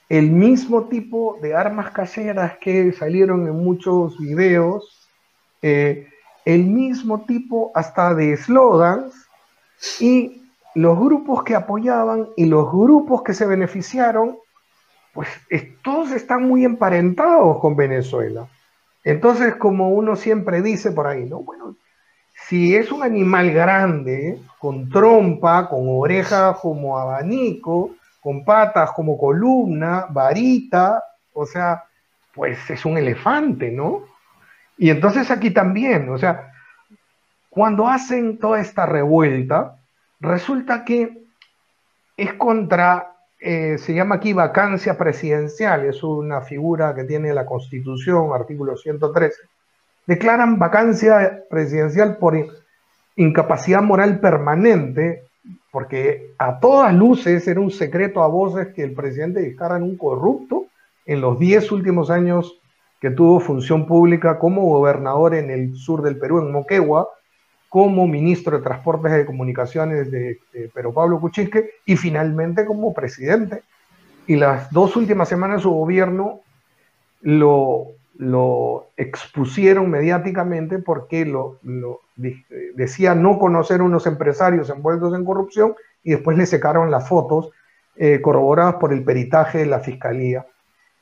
[0.09, 5.09] el mismo tipo de armas caseras que salieron en muchos videos,
[5.61, 9.27] el mismo tipo hasta de slogans
[9.99, 10.43] y
[10.75, 14.37] los grupos que apoyaban y los grupos que se beneficiaron,
[15.17, 15.29] pues
[15.83, 18.45] todos están muy emparentados con Venezuela.
[19.03, 21.39] Entonces, como uno siempre dice por ahí, ¿no?
[21.39, 21.75] Bueno,
[22.47, 30.05] si es un animal grande, con trompa, con orejas como abanico, con patas como columna,
[30.07, 31.03] varita,
[31.33, 31.85] o sea,
[32.35, 34.03] pues es un elefante, ¿no?
[34.77, 36.51] Y entonces aquí también, o sea,
[37.49, 39.77] cuando hacen toda esta revuelta,
[40.19, 41.23] resulta que
[42.17, 48.31] es contra eh, se llama aquí vacancia presidencial, es una figura que tiene la Constitución,
[48.33, 49.35] artículo 113.
[50.07, 52.35] Declaran vacancia presidencial por
[53.15, 55.23] incapacidad moral permanente,
[55.71, 59.97] porque a todas luces era un secreto a voces que el presidente Vizcarra era un
[59.97, 60.65] corrupto
[61.05, 62.59] en los 10 últimos años
[62.99, 67.09] que tuvo función pública como gobernador en el sur del Perú, en Moquegua,
[67.69, 70.39] como ministro de Transportes y Comunicaciones de,
[70.73, 73.63] Pero Pablo Kuczynski y finalmente como presidente.
[74.25, 76.41] Y las dos últimas semanas su gobierno
[77.21, 81.59] lo, lo expusieron mediáticamente porque lo,
[82.75, 87.51] decía no conocer unos empresarios envueltos en corrupción y después le secaron las fotos
[87.95, 90.45] eh, corroboradas por el peritaje de la fiscalía.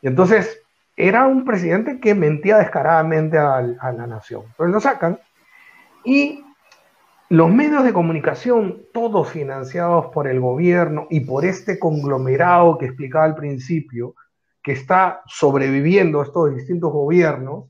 [0.01, 0.61] Entonces
[0.95, 4.43] era un presidente que mentía descaradamente a, a la nación.
[4.47, 5.19] Entonces lo sacan
[6.03, 6.44] y
[7.29, 13.25] los medios de comunicación, todos financiados por el gobierno y por este conglomerado que explicaba
[13.25, 14.15] al principio,
[14.61, 17.65] que está sobreviviendo a estos distintos gobiernos,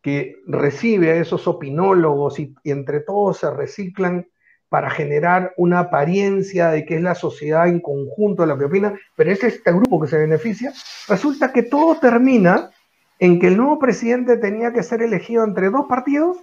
[0.00, 4.26] que recibe a esos opinólogos y, entre todos se reciclan
[4.70, 9.30] para generar una apariencia de que es la sociedad en conjunto la que opina, pero
[9.30, 10.72] es este grupo que se beneficia,
[11.08, 12.70] resulta que todo termina
[13.18, 16.38] en que el nuevo presidente tenía que ser elegido entre dos partidos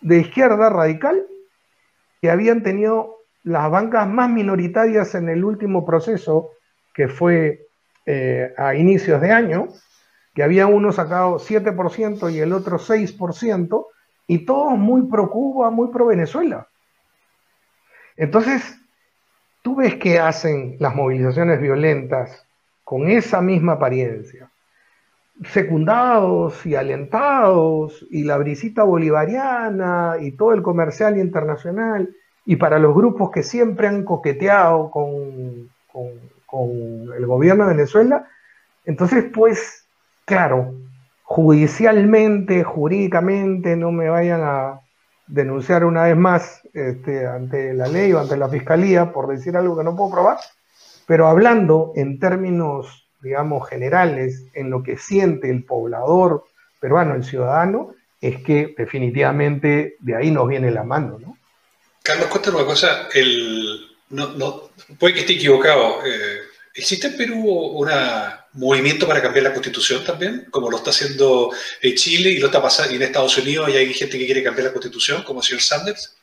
[0.00, 1.26] de izquierda radical
[2.26, 6.50] que habían tenido las bancas más minoritarias en el último proceso,
[6.92, 7.68] que fue
[8.04, 9.68] eh, a inicios de año,
[10.34, 13.86] que había uno sacado 7% y el otro 6%,
[14.26, 16.66] y todos muy pro Cuba, muy pro Venezuela.
[18.16, 18.76] Entonces,
[19.62, 22.44] tú ves que hacen las movilizaciones violentas
[22.82, 24.50] con esa misma apariencia,
[25.44, 32.94] secundados y alentados, y la brisita bolivariana y todo el comercial internacional, y para los
[32.94, 35.70] grupos que siempre han coqueteado con,
[36.46, 38.26] con el gobierno de Venezuela,
[38.86, 39.84] entonces, pues,
[40.24, 40.74] claro,
[41.24, 44.80] judicialmente, jurídicamente, no me vayan a
[45.26, 49.76] denunciar una vez más este, ante la ley o ante la fiscalía por decir algo
[49.76, 50.38] que no puedo probar,
[51.06, 56.44] pero hablando en términos, digamos, generales, en lo que siente el poblador
[56.80, 61.36] peruano, el ciudadano, es que definitivamente de ahí nos viene la mano, ¿no?
[62.02, 66.06] Carlos, cuéntanos una cosa, el, no, no, puede que esté equivocado.
[66.06, 66.38] Eh,
[66.74, 67.88] ¿Existe en Perú un
[68.52, 71.50] movimiento para cambiar la constitución también, como lo está haciendo
[71.82, 74.66] en Chile y lo está pasando en Estados Unidos y hay gente que quiere cambiar
[74.66, 76.16] la constitución, como el señor Sanders?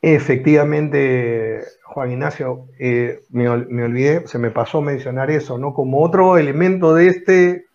[0.00, 1.60] Efectivamente,
[1.92, 5.74] Juan Ignacio, eh, me, olvidé, se me pasó mencionar eso, ¿no?
[5.74, 7.66] Como otro elemento de este,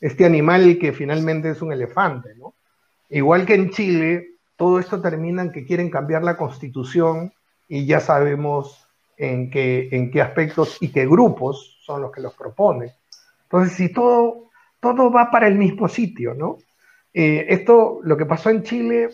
[0.00, 2.54] este animal que finalmente es un elefante, ¿no?
[3.10, 7.32] Igual que en Chile, todo esto termina en que quieren cambiar la constitución
[7.68, 12.34] y ya sabemos en qué, en qué aspectos y qué grupos son los que los
[12.34, 12.92] proponen.
[13.42, 16.58] Entonces, si todo, todo va para el mismo sitio, ¿no?
[17.12, 19.08] Eh, esto, lo que pasó en Chile,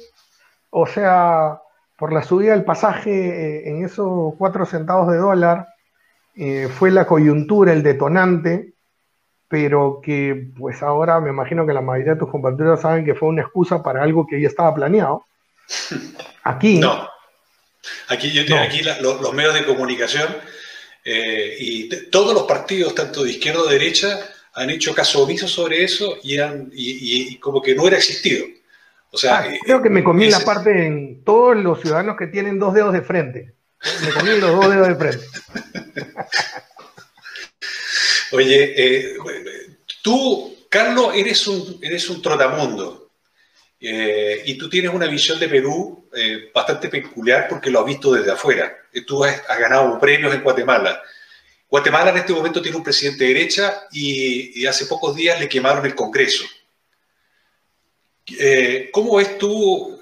[0.68, 1.58] o sea,
[2.02, 5.68] por la subida del pasaje eh, en esos cuatro centavos de dólar,
[6.34, 8.72] eh, fue la coyuntura, el detonante,
[9.46, 13.28] pero que pues ahora me imagino que la mayoría de tus compañeros saben que fue
[13.28, 15.26] una excusa para algo que ya estaba planeado.
[16.42, 17.08] Aquí, no.
[18.08, 20.26] Aquí, yo, aquí los, medios de comunicación
[21.04, 24.18] eh, y todos los partidos, tanto de izquierda o de derecha,
[24.54, 28.44] han hecho caso omiso sobre eso y, han, y, como que no era existido.
[29.12, 32.58] O sea, ah, creo que me comí la parte en todos los ciudadanos que tienen
[32.58, 33.54] dos dedos de frente.
[34.04, 35.26] Me comí los dos dedos de frente.
[38.32, 39.16] Oye, eh,
[40.02, 43.02] tú, Carlos, eres un, eres un trotamundo.
[43.84, 48.12] Eh, y tú tienes una visión de Perú eh, bastante peculiar porque lo has visto
[48.12, 48.72] desde afuera.
[48.92, 51.02] Eh, tú has, ganado premios en Guatemala.
[51.68, 55.84] Guatemala en este momento tiene un presidente de derecha y, hace pocos días le quemaron
[55.84, 56.44] el Congreso.
[58.92, 59.98] ¿Cómo ves tú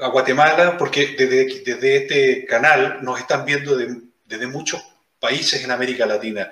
[0.00, 0.76] a Guatemala?
[0.78, 4.82] Porque desde, este canal nos están viendo desde muchos
[5.18, 6.48] países en América Latina.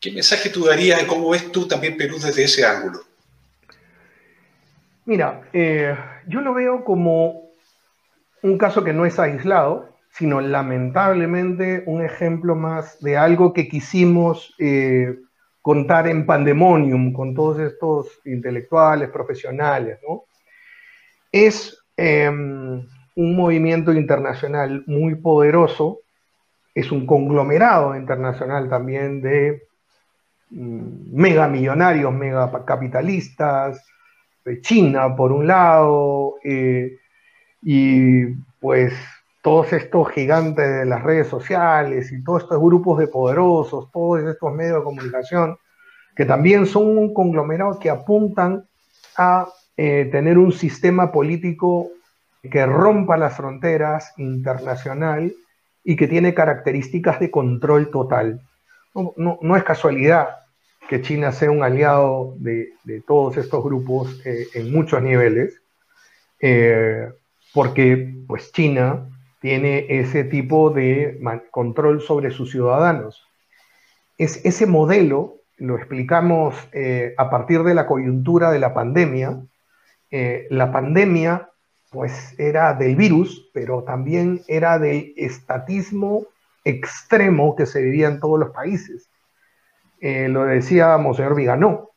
[0.00, 3.00] ¿Qué mensaje tú darías y cómo ves tú también Perú desde ese ángulo?
[5.04, 5.94] Mira, eh,
[6.26, 7.50] yo lo veo como
[8.42, 14.54] un caso que no es aislado, sino lamentablemente un ejemplo más de algo que quisimos
[14.58, 15.18] eh,
[15.60, 20.24] contar en pandemonium con todos estos intelectuales, profesionales, ¿no?
[21.32, 26.00] Es em, un movimiento internacional muy poderoso,
[26.74, 29.62] es un conglomerado internacional también de
[30.50, 33.84] mm, megamillonarios, megacapitalistas,
[34.44, 36.96] de China, por un lado, eh,
[37.62, 38.26] y
[38.58, 38.94] pues
[39.42, 44.52] todos estos gigantes de las redes sociales y todos estos grupos de poderosos, todos estos
[44.52, 45.56] medios de comunicación,
[46.14, 48.64] que también son un conglomerado que apuntan
[49.16, 49.48] a
[49.82, 51.88] eh, tener un sistema político
[52.42, 55.32] que rompa las fronteras internacional
[55.82, 58.42] y que tiene características de control total.
[58.94, 60.36] No, no es casualidad
[60.86, 62.74] que China sea un aliado de,
[63.06, 65.62] todos estos grupos eh, en muchos niveles,
[66.40, 67.08] eh,
[67.54, 69.08] porque pues China
[69.40, 71.18] tiene ese tipo de
[71.50, 73.26] control sobre sus ciudadanos.
[74.18, 76.54] Es, ese modelo lo explicamos
[77.16, 79.40] a partir de la coyuntura de la pandemia.
[80.10, 81.50] La pandemia
[81.90, 86.26] pues era del virus, pero también era del estatismo
[86.64, 89.08] extremo que se vivía en todos los países.
[90.00, 91.90] Eh, lo decía Monseñor Viganó.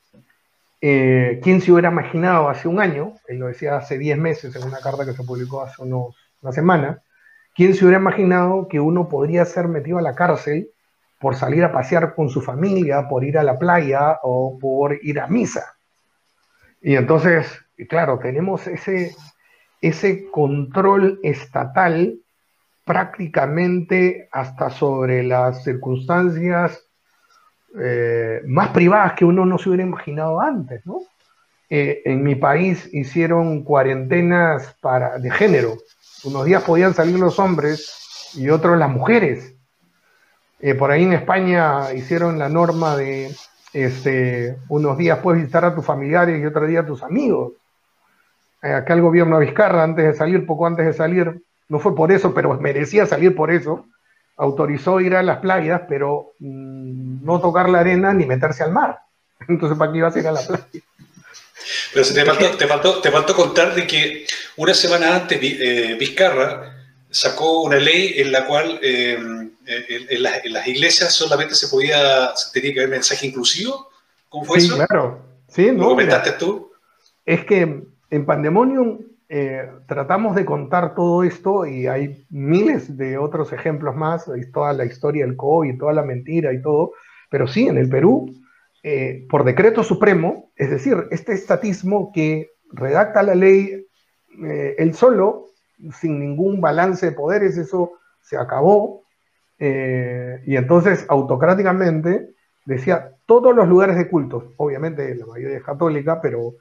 [0.81, 4.63] Eh, ¿Quién se hubiera imaginado hace un año, él lo decía hace 10 meses en
[4.63, 7.01] una carta que se publicó hace unos, una semana,
[7.55, 10.71] ¿quién se hubiera imaginado que uno podría ser metido a la cárcel
[11.21, 15.21] por salir a pasear con su familia, por ir a la playa o por ir
[15.21, 15.73] a misa?
[16.81, 19.15] Y entonces, claro, tenemos ese,
[19.81, 22.19] ese control estatal
[22.85, 26.85] prácticamente hasta sobre las circunstancias
[27.79, 30.99] eh, más privadas que uno no se hubiera imaginado antes, ¿no?
[31.69, 35.77] Eh, en mi país hicieron cuarentenas para, de género.
[36.23, 39.55] Unos días podían salir los hombres y otros las mujeres.
[40.59, 43.31] Eh, por ahí en España hicieron la norma de
[43.73, 47.53] este, unos días puedes visitar a tus familiares y otro día a tus amigos.
[48.71, 52.11] Acá el gobierno de Vizcarra, antes de salir, poco antes de salir, no fue por
[52.11, 53.87] eso, pero merecía salir por eso,
[54.37, 58.99] autorizó ir a las playas, pero mm, no tocar la arena ni meterse al mar.
[59.47, 60.63] Entonces, ¿para qué ibas a ir a la playa?
[61.93, 62.07] Pero
[62.57, 64.25] te faltó, te faltó, contar de que
[64.57, 66.73] una semana antes eh, Vizcarra
[67.09, 69.17] sacó una ley en la cual eh,
[69.65, 73.89] en, las, iglesias solamente se podía, se tenía que ver mensaje inclusivo.
[74.29, 74.75] ¿Cómo fue sí, eso?
[74.75, 76.71] Claro, sí, ¿Lo comentaste tú?
[77.25, 77.83] Es que
[78.13, 84.29] en Pandemonium eh, tratamos de contar todo esto y hay miles de otros ejemplos más,
[84.53, 86.91] toda la historia del COVID, toda la mentira y todo,
[87.31, 88.31] pero sí, en el Perú,
[88.83, 93.87] eh, por decreto supremo, es decir, este estatismo que redacta la ley
[94.45, 95.45] eh, él solo,
[95.99, 99.01] sin ningún balance de poderes, eso se acabó,
[99.59, 102.33] y entonces autocráticamente
[102.65, 106.55] decía todos los lugares de cultos, obviamente la mayoría es católica, pero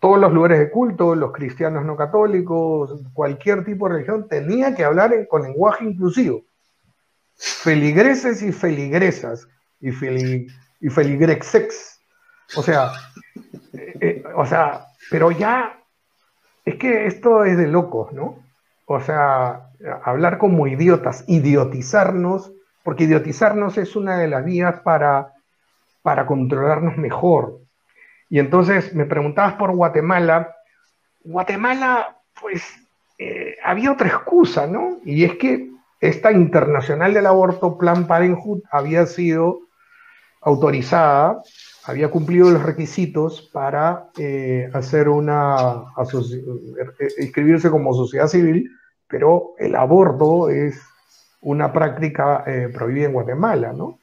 [0.00, 4.84] todos los lugares de culto, los cristianos no católicos, cualquier tipo de religión, tenía que
[4.84, 6.42] hablar con lenguaje inclusivo.
[7.36, 9.48] Feligreses y feligresas,
[9.80, 12.00] y, y feligrexex.
[12.56, 12.92] O sea,
[13.72, 15.78] eh, eh, o sea, pero ya,
[16.64, 18.38] es que esto es de locos, ¿no?
[18.86, 19.70] O sea,
[20.02, 25.32] hablar como idiotas, idiotizarnos, porque idiotizarnos es una de las vías para,
[26.02, 27.60] para controlarnos mejor.
[28.30, 30.56] Y entonces me preguntabas por Guatemala.
[31.24, 32.62] Guatemala, pues
[33.18, 34.98] eh, había otra excusa, ¿no?
[35.04, 35.68] Y es que
[36.00, 39.60] esta internacional del aborto, Plan Parenthood, había sido
[40.40, 41.42] autorizada,
[41.84, 48.70] había cumplido los requisitos para eh, hacer una eh, inscribirse como sociedad civil,
[49.08, 50.80] pero el aborto es
[51.42, 53.98] una práctica prohibida en Guatemala, ¿no?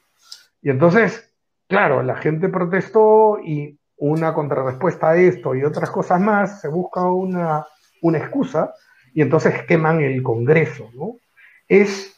[0.62, 1.32] Y entonces,
[1.68, 7.10] claro, la gente protestó y una contrarrespuesta a esto y otras cosas más, se busca
[7.10, 7.66] una,
[8.02, 8.74] una excusa
[9.14, 11.16] y entonces queman el Congreso, ¿no?
[11.68, 12.16] Es,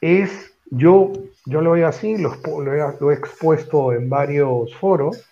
[0.00, 1.12] es yo,
[1.46, 5.26] yo lo veo así, lo, lo, he, expuesto en varios foros,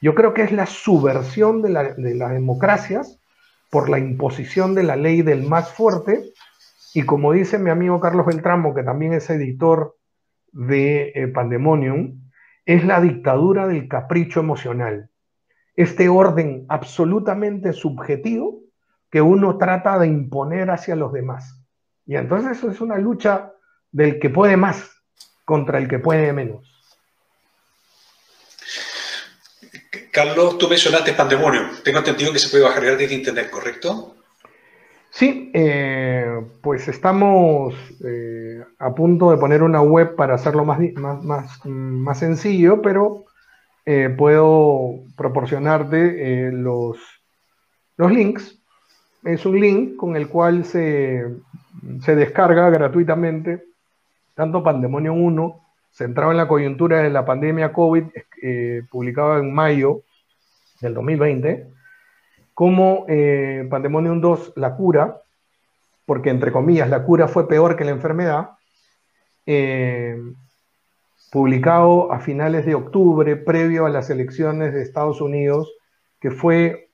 [0.00, 3.18] yo creo que es la subversión de, la, de las democracias
[3.70, 6.32] por la imposición de la ley del más fuerte
[6.94, 9.96] y como dice mi amigo Carlos Beltramo, que también es editor
[10.52, 12.30] de eh, Pandemonium,
[12.64, 15.10] es la dictadura del capricho emocional
[15.78, 18.62] este orden absolutamente subjetivo
[19.12, 21.56] que uno trata de imponer hacia los demás.
[22.04, 23.52] Y entonces eso es una lucha
[23.92, 24.90] del que puede más
[25.44, 26.66] contra el que puede menos.
[30.12, 31.62] Carlos, tú mencionaste Pandemonio.
[31.84, 34.16] Tengo entendido que se puede bajar desde Internet, ¿correcto?
[35.10, 37.72] Sí, eh, pues estamos
[38.04, 43.27] eh, a punto de poner una web para hacerlo más, más, más sencillo, pero
[43.90, 46.98] eh, puedo proporcionarte eh, los,
[47.96, 48.60] los links.
[49.24, 51.24] Es un link con el cual se,
[52.02, 53.64] se descarga gratuitamente
[54.34, 55.60] tanto Pandemonium 1,
[55.90, 58.04] centrado en la coyuntura de la pandemia COVID,
[58.42, 60.02] eh, publicado en mayo
[60.82, 61.68] del 2020,
[62.52, 63.06] como
[63.70, 65.22] Pandemonium 2, La cura,
[66.04, 68.50] porque entre comillas la cura fue peor que la enfermedad,
[71.30, 75.70] publicado a finales de octubre, previo a las elecciones de Estados Unidos,
[76.20, 76.88] que fue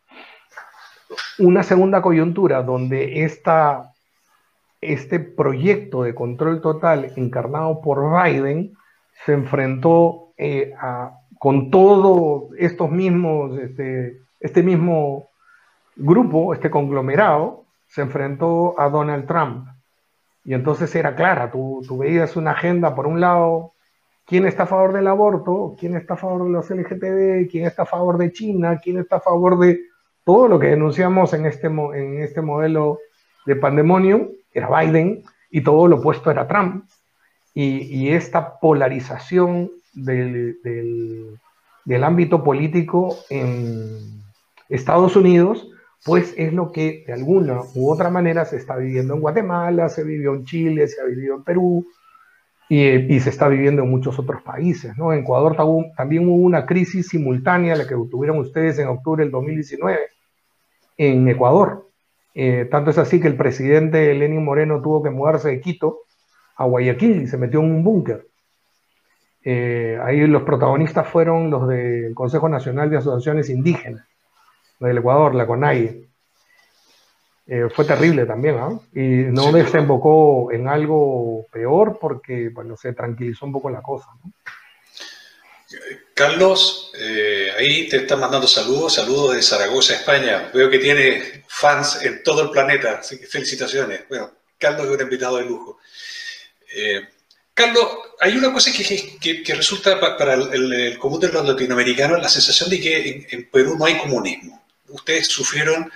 [1.39, 3.93] una segunda coyuntura donde esta,
[4.80, 8.74] este proyecto de control total encarnado por Biden
[9.24, 10.74] se enfrentó eh,
[11.39, 15.28] con todos estos mismos, este, este mismo
[15.97, 19.68] grupo, este conglomerado, se enfrentó a Donald Trump.
[20.45, 23.74] Y entonces era clara, tú, tú veías una agenda por un lado
[24.27, 27.83] quién está a favor del aborto, quién está a favor de los LGTB, quién está
[27.83, 29.81] a favor de China, quién está a favor de
[30.25, 31.70] todo lo que denunciamos en este,
[32.22, 32.99] este modelo
[33.47, 36.85] de pandemonium, era Biden, y todo lo opuesto era Trump.
[37.57, 40.59] Y, esta polarización del,
[41.85, 44.22] del ámbito político en
[44.68, 45.68] Estados Unidos,
[46.05, 50.03] pues es lo que de alguna u otra manera se está viviendo en Guatemala, se
[50.03, 51.87] vivió en Chile, se ha vivido en Perú,
[52.69, 54.97] y, se está viviendo en muchos otros países.
[54.97, 55.12] ¿no?
[55.12, 55.57] En Ecuador
[55.97, 59.99] también hubo una crisis simultánea, la que tuvieron ustedes en octubre del 2019,
[60.97, 61.89] en Ecuador.
[62.35, 66.01] Eh, tanto es así que el presidente Lenín Moreno tuvo que mudarse de Quito
[66.57, 68.27] a Guayaquil y se metió en un búnker.
[69.45, 74.07] Eh, ahí los protagonistas fueron los del Consejo Nacional de Asociaciones Indígenas,
[74.81, 76.09] del Ecuador, la CONAIE.
[77.47, 78.78] Eh, fue terrible también, ¿ah?
[78.95, 84.09] Y no desembocó en algo peor porque, bueno, se tranquilizó un poco la cosa,
[86.14, 90.49] Carlos, eh, ahí te están mandando saludos, saludos de Zaragoza, España.
[90.55, 94.03] Veo que tiene fans en todo el planeta, así que felicitaciones.
[94.09, 95.80] Bueno, Carlos es un invitado de lujo.
[97.55, 97.86] Carlos,
[98.20, 103.26] hay una cosa que, resulta para el, común de los latinoamericanos, la sensación de que
[103.30, 104.64] en, Perú no hay comunismo.
[104.88, 105.90] Ustedes sufrieron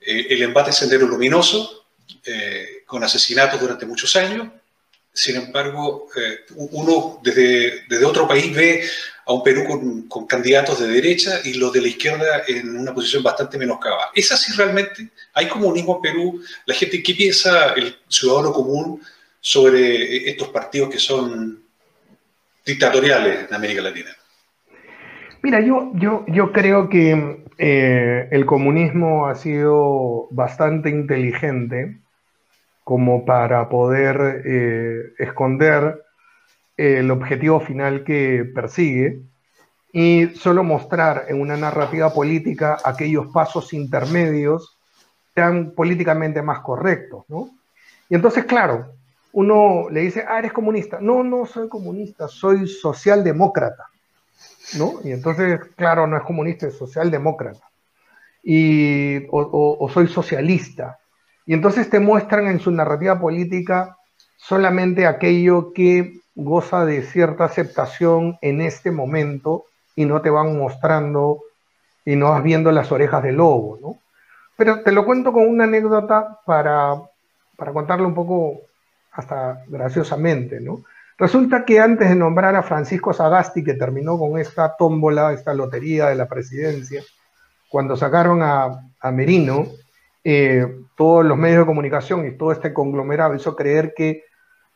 [0.00, 1.84] eh, el embate Sendero Luminoso,
[2.24, 4.48] eh, con asesinatos durante muchos años.
[5.12, 8.84] Sin embargo, eh, uno desde, desde, otro país ve
[9.26, 12.94] a un Perú con, con, candidatos de derecha y los de la izquierda en una
[12.94, 14.10] posición bastante menoscabada.
[14.14, 15.10] ¿Es así realmente?
[15.34, 16.42] ¿Hay comunismo en Perú?
[16.64, 19.02] ¿La gente qué piensa el ciudadano común?
[19.40, 21.62] sobre estos partidos que son
[22.64, 24.10] dictatoriales en América Latina?
[25.42, 32.00] Mira, yo, yo, yo creo que eh, el comunismo ha sido bastante inteligente
[32.84, 36.02] como para poder eh, esconder
[36.78, 39.20] el objetivo final que persigue
[39.92, 44.78] y solo mostrar en una narrativa política aquellos pasos intermedios
[45.34, 47.50] sean políticamente más correctos, ¿no?
[48.08, 48.94] Y entonces, claro,
[49.34, 50.98] uno le dice, ah, eres comunista.
[50.98, 53.90] No, no soy comunista, soy socialdemócrata.
[54.78, 54.94] ¿No?
[55.04, 57.68] Y entonces, claro, no es comunista, es socialdemócrata.
[58.42, 60.98] Y, o, soy socialista.
[61.46, 63.96] Y entonces te muestran en su narrativa política
[64.36, 69.64] solamente aquello que goza de cierta aceptación en este momento
[69.96, 71.42] y no te van mostrando
[72.04, 73.98] y no vas viendo las orejas del lobo, ¿no?
[74.56, 76.94] Pero te lo cuento con una anécdota para,
[77.56, 78.60] para contarle un poco
[79.12, 80.84] hasta graciosamente, ¿no?
[81.20, 86.06] Resulta que antes de nombrar a Francisco Sagasti, que terminó con esta tómbola, esta lotería
[86.06, 87.02] de la presidencia,
[87.68, 88.80] cuando sacaron a,
[89.12, 89.66] Merino,
[90.24, 90.66] eh,
[90.96, 94.24] todos los medios de comunicación y todo este conglomerado hizo creer que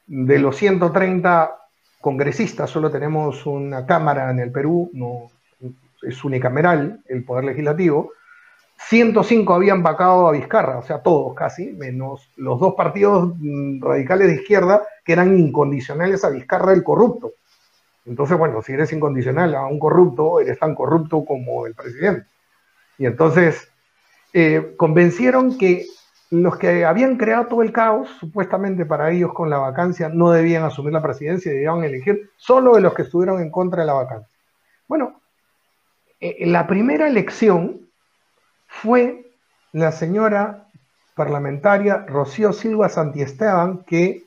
[0.07, 1.57] de los 130
[2.03, 5.31] congresistas solo tenemos una Cámara en el Perú, no
[6.03, 8.13] es unicameral el Poder Legislativo,
[8.89, 14.29] 105 habían vacado a Vizcarra, o sea, todos casi, menos los dos partidos mm, radicales
[14.29, 17.33] de izquierda que eran incondicionales a Vizcarra el corrupto.
[18.07, 22.27] Entonces, bueno, si eres incondicional a un corrupto, eres tan corrupto como el presidente.
[22.99, 23.69] Y entonces
[24.33, 25.87] eh, convencieron que
[26.31, 30.65] los que habían creado todo el caos, supuestamente para ellos con la vacancia, no debían
[30.65, 34.37] asumir la presidencia debían elegir solo de los que estuvieron en contra de la vacancia.
[34.89, 35.21] Bueno,
[36.21, 37.84] eh, la primera elección
[38.83, 39.31] fue
[39.73, 40.69] la señora
[41.15, 44.25] parlamentaria Rocío Silva Santiesteban, que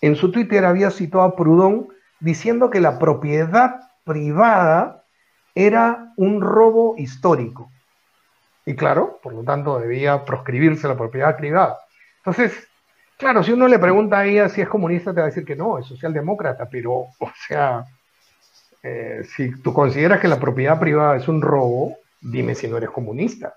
[0.00, 1.88] en su Twitter había citado a Prudón
[2.20, 5.04] diciendo que la propiedad privada
[5.54, 7.70] era un robo histórico.
[8.64, 11.78] Y claro, por lo tanto debía proscribirse la propiedad privada.
[12.18, 12.68] Entonces,
[13.18, 15.56] claro, si uno le pregunta a ella si es comunista, te va a decir que
[15.56, 17.84] no, es socialdemócrata, pero, o sea,
[18.82, 22.90] eh, si tú consideras que la propiedad privada es un robo, dime si no eres
[22.90, 23.54] comunista.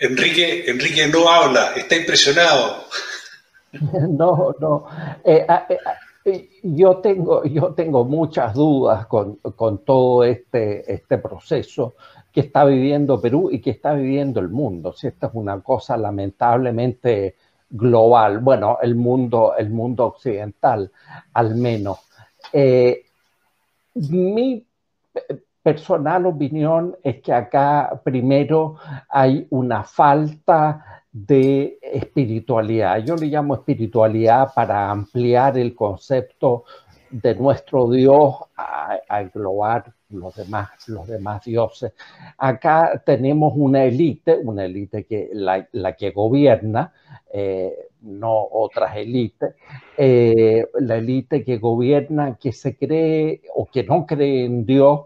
[0.00, 2.84] Enrique, Enrique no habla, está impresionado.
[4.10, 4.84] No, no.
[5.24, 5.94] Eh, ah, eh, ah,
[6.26, 9.38] eh, yo, tengo, yo tengo muchas dudas con,
[9.84, 11.94] todo este, este proceso
[12.30, 14.92] que está viviendo Perú y que está viviendo el mundo.
[14.92, 17.36] Si esta es una cosa lamentablemente
[17.70, 20.92] global, bueno, el mundo, el mundo occidental
[21.32, 21.98] al menos.
[23.94, 24.66] mi
[25.62, 28.76] personal opinión es que acá primero
[29.08, 32.98] hay una falta de espiritualidad.
[33.04, 36.64] Yo le llamo espiritualidad para ampliar el concepto
[37.10, 41.92] de nuestro Dios a, englobar los demás, los demás dioses.
[42.38, 46.92] Acá tenemos una élite, una élite que la, que gobierna,
[47.30, 49.54] eh, no otras élites,
[49.98, 55.02] eh, la élite que gobierna, que se cree o que no cree en Dios,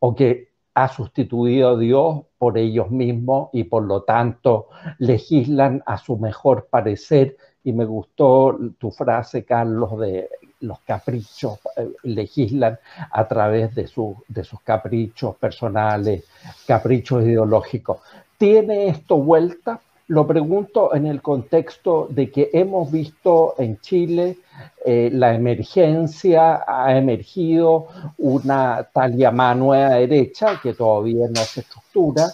[0.00, 4.68] o que ha sustituido a Dios por ellos mismos y por lo tanto
[4.98, 7.36] legislan a su mejor parecer.
[7.64, 10.28] Y me gustó tu frase, Carlos, de
[10.60, 12.78] los caprichos, eh, legislan
[13.10, 13.90] a través de,
[14.28, 16.24] de sus caprichos personales,
[16.66, 17.98] caprichos ideológicos.
[18.36, 19.80] ¿Tiene esto vuelta?
[20.06, 24.38] Lo pregunto en el contexto de que hemos visto en Chile
[24.84, 32.28] eh, la emergencia ha emergido una tal llamada nueva derecha que todavía no se estructura,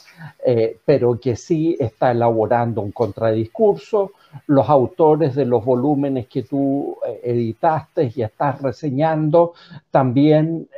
[0.45, 4.13] eh, pero que sí está elaborando un contradiscurso.
[4.47, 9.55] Los autores de los volúmenes que tú eh, editaste y estás reseñando,
[9.91, 10.69] también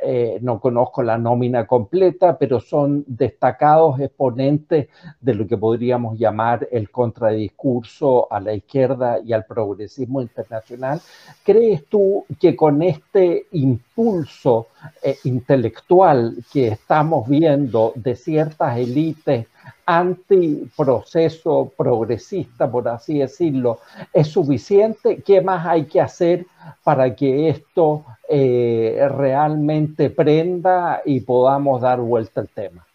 [0.41, 4.87] no conozco la nómina completa, pero son destacados exponentes
[5.19, 11.01] de lo que podríamos llamar el contradiscurso a la izquierda y al progresismo internacional.
[11.47, 14.67] ¿Crees tú que con este impulso
[15.01, 19.47] eh, intelectual que estamos viendo de ciertas élites
[19.85, 23.79] antiproceso progresista, por así decirlo,
[24.11, 25.21] es suficiente?
[25.25, 26.45] ¿Qué más hay que hacer
[26.83, 32.85] para que esto eh, realmente prenda y podamos dar vuelta al tema?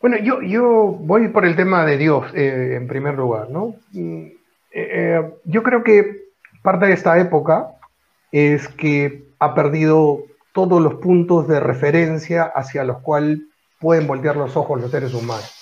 [0.00, 3.74] Bueno, yo, yo voy por el tema de Dios eh, en primer lugar, ¿no?
[3.92, 4.28] Mm,
[5.44, 6.21] yo creo que
[6.62, 7.72] Parte de esta época
[8.30, 13.40] es que ha perdido todos los puntos de referencia hacia los cuales
[13.80, 15.52] pueden voltear los ojos los seres humanos.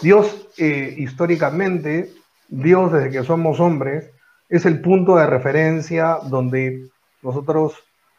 [0.00, 2.10] Dios, eh, históricamente,
[2.48, 4.10] Dios desde que somos hombres,
[4.48, 6.88] es el punto de referencia donde
[7.22, 7.74] nosotros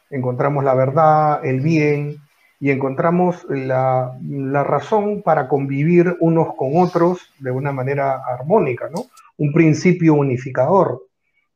[0.08, 2.18] encontramos la verdad, el bien
[2.60, 9.06] y encontramos la, la razón para convivir unos con otros de una manera armónica, ¿no?
[9.36, 11.02] Un principio unificador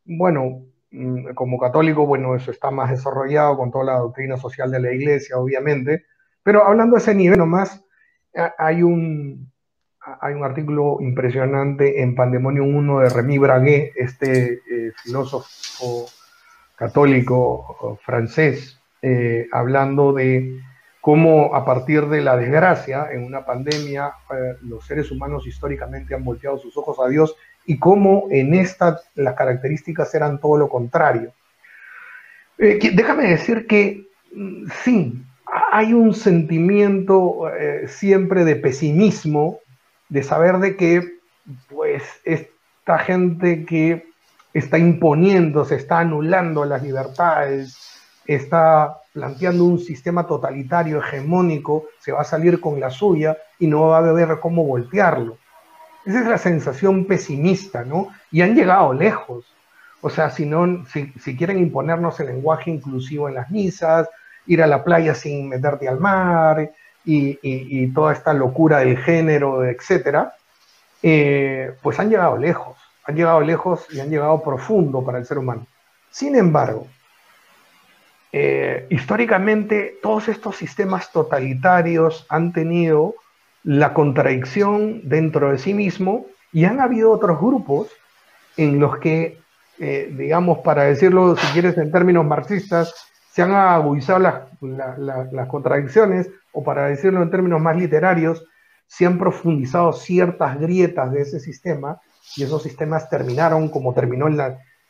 [0.09, 4.81] bueno, mm, como católico, bueno, eso está más desarrollado con toda la doctrina social de
[4.81, 6.07] la iglesia, obviamente,
[6.43, 7.85] pero hablando de ese nivel nomás,
[8.57, 9.53] hay un,
[10.21, 16.07] hay un artículo impresionante en Pandemonium 1 de Remy Braguet, este eh, filósofo
[16.77, 20.61] católico francés, eh, hablando de
[21.01, 26.25] cómo a partir de la desgracia en una pandemia eh, los seres humanos históricamente han
[26.25, 27.37] volteado sus ojos a Dios
[27.69, 31.33] y cómo en esta las características eran todo lo contrario.
[32.57, 35.23] Eh, déjame decir que mm, sí,
[35.71, 39.61] hay un sentimiento eh, siempre de pesimismo,
[40.09, 41.19] de saber de que
[41.69, 44.07] pues esta gente que
[44.55, 47.77] está imponiendo, se está anulando las libertades,
[48.27, 53.89] está planteando un sistema totalitario, hegemónico, se va a salir con la suya y no
[53.89, 55.37] va a ver cómo voltearlo.
[56.09, 58.09] Esa es la sensación pesimista, ¿no?
[58.31, 59.45] Y han llegado lejos.
[60.01, 60.49] O sea, si,
[61.37, 64.09] quieren imponernos el lenguaje inclusivo en las misas,
[64.47, 66.71] ir a la playa sin meterte al mar
[67.05, 70.33] y, toda esta locura del género, etcétera,
[71.03, 72.79] eh, pues han llegado lejos.
[73.05, 75.67] Han llegado lejos y han llegado profundo para el ser humano.
[76.11, 76.87] Sin embargo,
[78.33, 83.15] eh, históricamente todos estos sistemas totalitarios han tenido
[83.69, 87.89] la contradicción dentro de sí mismo y han habido otros grupos
[88.57, 89.43] en los que,
[89.79, 92.95] eh, digamos, para decirlo, si quieres, en términos marxistas,
[93.31, 98.43] se han agudizado las, contradicciones, o para decirlo en términos más literarios,
[98.87, 102.01] se han profundizado ciertas grietas de ese sistema
[102.37, 104.41] y esos sistemas terminaron como terminó el,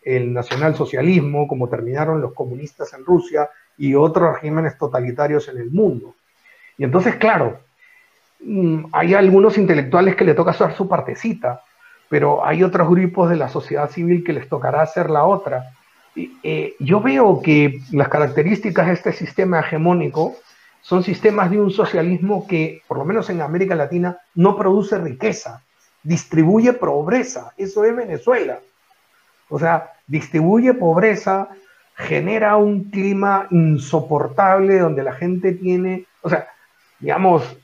[0.04, 6.14] el nacionalsocialismo, como terminaron los comunistas en Rusia y otros regímenes totalitarios en el mundo.
[6.76, 7.58] Y entonces, claro,
[8.92, 11.62] hay algunos intelectuales que le toca hacer su partecita,
[12.08, 15.72] pero hay otros grupos de la sociedad civil que les tocará hacer la otra.
[16.16, 20.36] Eh, yo veo que las características de este sistema hegemónico
[20.80, 25.62] son sistemas de un socialismo que, por lo menos en América Latina, no produce riqueza,
[26.02, 27.52] distribuye pobreza.
[27.56, 28.60] Eso es Venezuela.
[29.50, 31.48] O sea, distribuye pobreza,
[31.94, 36.48] genera un clima insoportable donde la gente tiene, o sea,
[37.00, 37.56] digamos,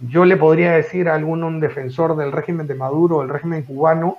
[0.00, 4.18] yo le podría decir a algún defensor del régimen de Maduro, del régimen cubano,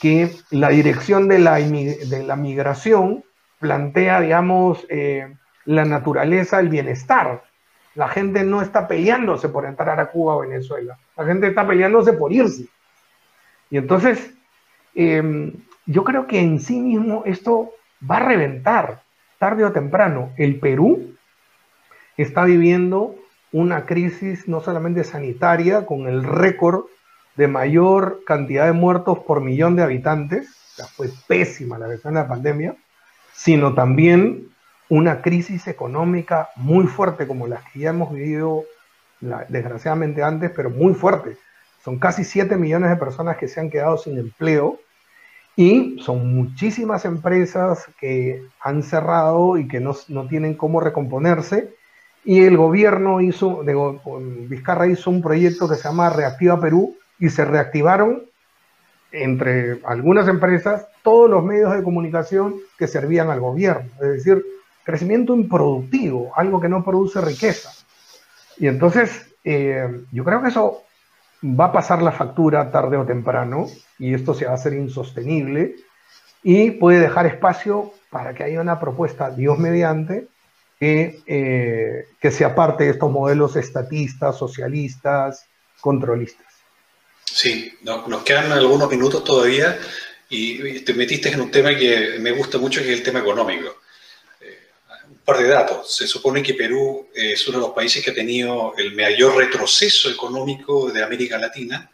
[0.00, 3.24] que la dirección de la, de la migración
[3.58, 7.42] plantea, digamos, eh, la naturaleza, el bienestar.
[7.94, 12.12] La gente no está peleándose por entrar a Cuba o Venezuela, la gente está peleándose
[12.14, 12.66] por irse.
[13.70, 14.34] Y entonces,
[14.94, 15.52] em,
[15.86, 17.72] yo creo que en sí mismo esto
[18.08, 19.02] va a reventar
[19.38, 20.32] tarde o temprano.
[20.36, 21.14] El Perú
[22.16, 23.14] está viviendo
[23.52, 26.86] una crisis no solamente sanitaria, con el récord
[27.36, 30.48] de mayor cantidad de muertos por millón de habitantes,
[30.82, 32.76] o fue pésima la versión de la pandemia,
[33.34, 34.48] sino también
[34.88, 38.64] una crisis económica muy fuerte como las que ya hemos vivido
[39.48, 41.36] desgraciadamente antes, pero muy fuerte.
[41.84, 44.78] Son casi 7 millones de personas que se han quedado sin empleo
[45.56, 51.74] y son muchísimas empresas que han cerrado y que no, no tienen cómo recomponerse
[52.24, 53.62] y el gobierno hizo,
[54.48, 58.22] Vizcarra hizo un proyecto que se llama Reactiva Perú y se reactivaron
[59.10, 63.90] entre algunas empresas, todos los medios de comunicación que servían al gobierno.
[64.00, 64.44] Es decir,
[64.84, 67.70] crecimiento improductivo, algo que no produce riqueza.
[68.56, 70.82] Y entonces, eh, yo creo que eso
[71.44, 73.66] va a pasar la factura tarde o temprano
[73.98, 75.74] y esto se va a hacer insostenible
[76.42, 80.28] y puede dejar espacio para que haya una propuesta, Dios mediante,
[80.82, 85.46] que, eh, que se aparte de estos modelos estatistas, socialistas,
[85.80, 86.52] controlistas.
[87.24, 89.78] Sí, nos quedan algunos minutos todavía
[90.28, 93.80] y te metiste en un tema que me gusta mucho, que es el tema económico.
[94.40, 94.58] Eh,
[95.08, 95.94] un par de datos.
[95.94, 100.10] Se supone que Perú es uno de los países que ha tenido el mayor retroceso
[100.10, 101.92] económico de América Latina.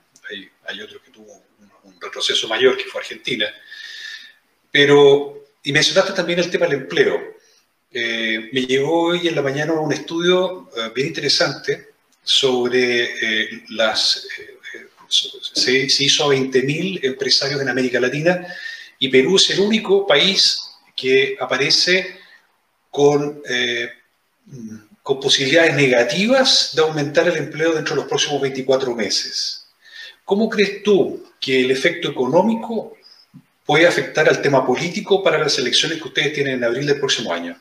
[0.66, 1.44] Hay, otro que tuvo
[1.84, 3.44] un, retroceso mayor, que fue Argentina.
[4.70, 7.36] Pero, y mencionaste también el tema del empleo.
[7.90, 11.88] Eh, me llegó hoy en la mañana un estudio eh, bien interesante
[12.22, 13.08] sobre
[13.70, 14.26] las
[15.08, 18.46] se, hizo a 20.000 empresarios en América Latina
[18.98, 20.60] y Perú es el único país
[20.94, 22.18] que aparece
[22.90, 23.88] con, eh,
[25.02, 29.66] con posibilidades negativas de aumentar el empleo dentro de los próximos 24 meses.
[30.24, 32.96] ¿Cómo crees tú que el efecto económico
[33.64, 37.32] puede afectar al tema político para las elecciones que ustedes tienen en abril del próximo
[37.32, 37.56] año?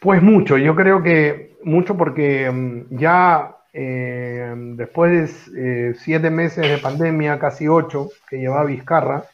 [0.00, 6.68] Pues mucho, yo creo que mucho porque mm, ya eh, después de eh, siete meses
[6.68, 9.24] de pandemia, casi ocho, que llevaba Vizcarra,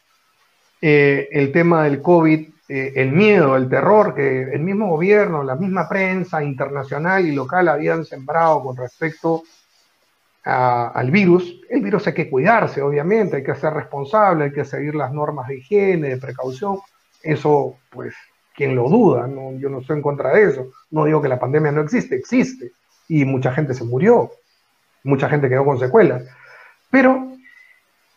[0.80, 5.86] eh, el tema del COVID, el miedo, el terror que el mismo gobierno, la misma
[5.86, 9.42] prensa internacional y local habían sembrado con respecto
[10.44, 11.60] al virus.
[11.68, 15.48] El virus hay que cuidarse, obviamente, hay que ser responsable, hay que seguir las normas
[15.48, 16.78] de higiene, de precaución.
[17.22, 18.14] Eso, pues,
[18.54, 19.28] quien lo duda,
[19.58, 20.70] yo no estoy en contra de eso.
[20.90, 22.72] No digo que la pandemia no existe, existe.
[23.08, 24.30] Y mucha gente se murió,
[25.02, 26.24] mucha gente quedó con secuelas.
[26.90, 27.32] Pero,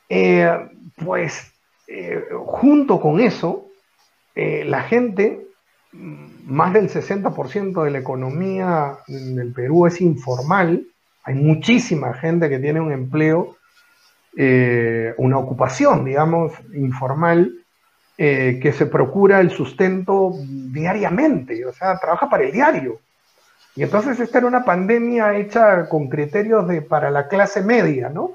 [0.07, 1.51] eh, pues,
[1.87, 3.65] eh, junto con eso,
[4.35, 5.47] eh, la gente,
[5.91, 10.85] más del 60% de la economía del Perú es informal,
[11.23, 13.57] hay muchísima gente que tiene un empleo,
[15.17, 17.51] una ocupación, digamos, informal,
[18.17, 22.99] que se procura el sustento diariamente, o sea, trabaja para el diario.
[23.77, 28.31] Y entonces esta era una pandemia hecha con criterios de, para la clase media, ¿no?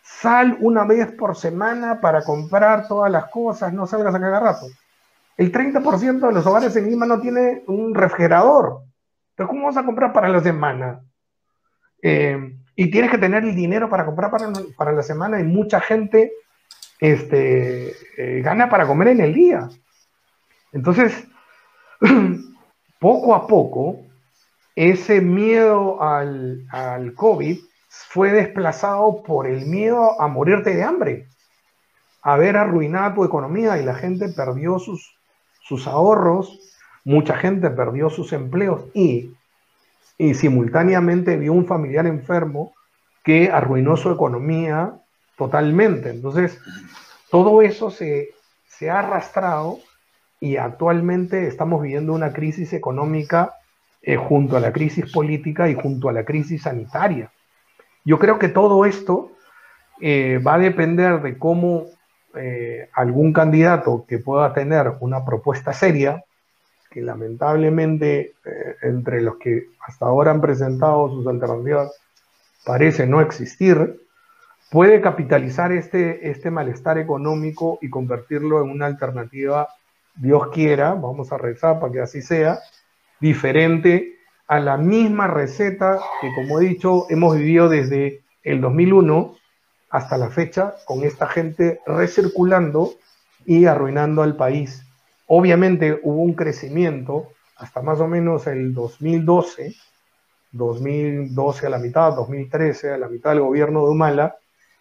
[0.00, 4.66] Sal una vez por semana para comprar todas las cosas, no salgas a cada rato.
[5.36, 8.82] El 30% de los hogares en Lima no tiene un refrigerador.
[9.30, 11.00] Entonces, ¿cómo vas a comprar para la semana?
[12.00, 15.80] Eh, y tienes que tener el dinero para comprar para, para la semana y mucha
[15.80, 16.32] gente
[17.00, 19.68] este, eh, gana para comer en el día.
[20.72, 21.26] Entonces,
[22.98, 24.02] poco a poco,
[24.74, 31.28] ese miedo al, al, COVID fue desplazado por el miedo a morirte de hambre,
[32.22, 35.16] a ver arruinada tu economía y la gente perdió sus,
[35.62, 36.60] sus ahorros,
[37.04, 39.34] mucha gente perdió sus empleos y,
[40.18, 42.74] y simultáneamente vio un familiar enfermo
[43.22, 45.00] que arruinó su economía
[45.36, 46.10] totalmente.
[46.10, 46.58] Entonces,
[47.30, 48.30] todo eso se,
[48.68, 49.78] se ha arrastrado
[50.40, 53.54] y actualmente estamos viviendo una crisis económica
[54.02, 57.32] eh, junto a la crisis política y junto a la crisis sanitaria.
[58.04, 59.32] Yo creo que todo esto
[60.00, 61.86] eh, va a depender de cómo
[62.36, 66.22] eh, algún candidato que pueda tener una propuesta seria,
[66.88, 68.34] que lamentablemente
[68.80, 71.92] entre los que hasta ahora han presentado sus alternativas
[72.64, 74.05] parece no existir,
[74.70, 79.68] puede capitalizar este, este malestar económico y convertirlo en una alternativa,
[80.14, 82.58] Dios quiera, vamos a rezar para que así sea,
[83.20, 84.16] diferente
[84.48, 89.34] a la misma receta que, como he dicho, hemos vivido desde el 2001
[89.90, 92.94] hasta la fecha con esta gente recirculando
[93.44, 94.84] y arruinando al país.
[95.26, 99.74] Obviamente hubo un crecimiento hasta más o menos el 2012,
[100.52, 104.36] 2012 a la mitad, 2013 a la mitad del gobierno de Humala,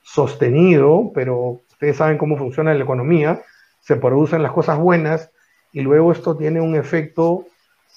[0.05, 3.41] sostenido, pero ustedes saben cómo funciona la economía,
[3.81, 5.31] se producen las cosas buenas
[5.73, 7.47] y luego esto tiene un efecto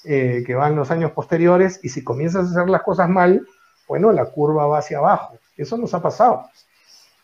[0.05, 3.47] eh, que va en los años posteriores y si comienzas a hacer las cosas mal,
[3.87, 5.39] bueno, la curva va hacia abajo.
[5.57, 6.47] Eso nos ha pasado.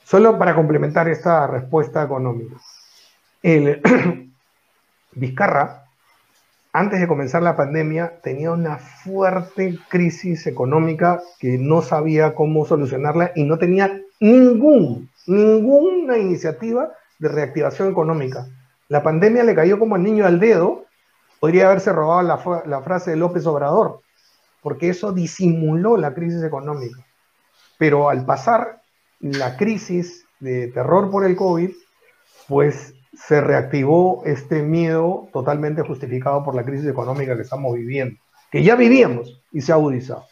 [0.05, 2.57] Solo para complementar esta respuesta económica.
[3.43, 3.81] El
[5.13, 5.85] Vizcarra,
[6.73, 13.33] antes de comenzar la pandemia, tenía una fuerte crisis económica que no sabía cómo solucionarla
[13.35, 18.47] y no tenía ningún, ninguna iniciativa de reactivación económica.
[18.89, 20.85] La pandemia le cayó como el niño al dedo
[21.41, 24.01] podría haberse robado la, frase de López Obrador,
[24.63, 27.05] porque eso disimuló la crisis económica.
[27.79, 28.81] Pero al pasar
[29.21, 31.71] la crisis de terror por el COVID,
[32.49, 38.19] pues se reactivó este miedo totalmente justificado por la crisis económica que estamos viviendo,
[38.51, 40.25] que ya vivíamos y se ha agudizado.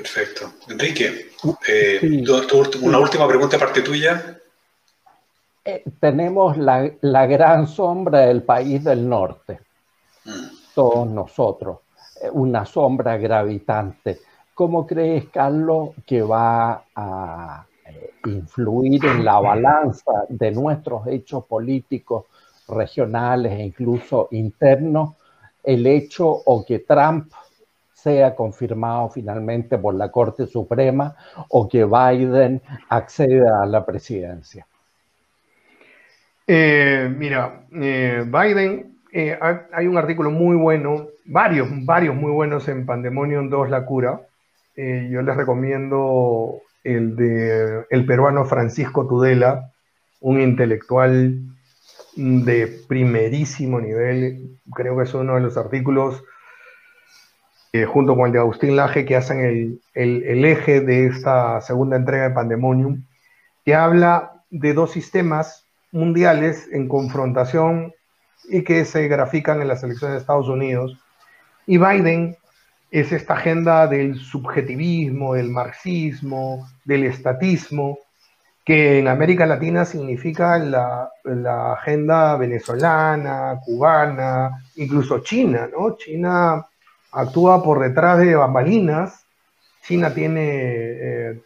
[0.00, 0.52] Perfecto.
[0.70, 1.32] Enrique,
[1.68, 2.24] eh,
[2.80, 4.40] una última pregunta parte tuya.
[5.62, 9.60] Eh, tenemos la, gran sombra del país del norte,
[10.24, 10.30] mm.
[10.74, 11.80] todos nosotros,
[12.22, 14.20] eh, una sombra gravitante.
[14.54, 17.66] ¿Cómo crees, Carlos, que va a
[18.24, 22.24] influir en la balanza de nuestros hechos políticos
[22.68, 25.16] regionales e incluso internos
[25.62, 27.30] el hecho o que Trump
[28.02, 31.14] sea confirmado finalmente por la Corte Suprema
[31.48, 34.66] o que Biden acceda a la presidencia?
[36.46, 39.38] Eh, mira, eh, Biden, eh,
[39.72, 44.20] hay un artículo muy bueno, varios, varios muy buenos en Pandemonium 2 La Cura.
[44.76, 49.70] yo les recomiendo el de el peruano Francisco Tudela,
[50.20, 51.38] un intelectual
[52.16, 54.58] de primerísimo nivel.
[54.74, 56.24] Creo que es uno de los artículos,
[57.72, 61.96] eh, junto con el de Agustín Laje, que hacen el, el, eje de esta segunda
[61.96, 63.04] entrega de Pandemonium,
[63.64, 67.92] que habla de dos sistemas mundiales en confrontación
[68.48, 70.98] y que se grafican en las elecciones de Estados Unidos.
[71.66, 72.36] Y Biden
[72.90, 77.98] es esta agenda del subjetivismo, del marxismo, del estatismo,
[78.64, 81.10] que en América Latina significa la,
[81.72, 85.96] agenda venezolana, cubana, incluso China, ¿no?
[85.96, 86.66] China
[87.12, 89.24] actúa por detrás de bambalinas.
[89.82, 91.42] China tiene, eh,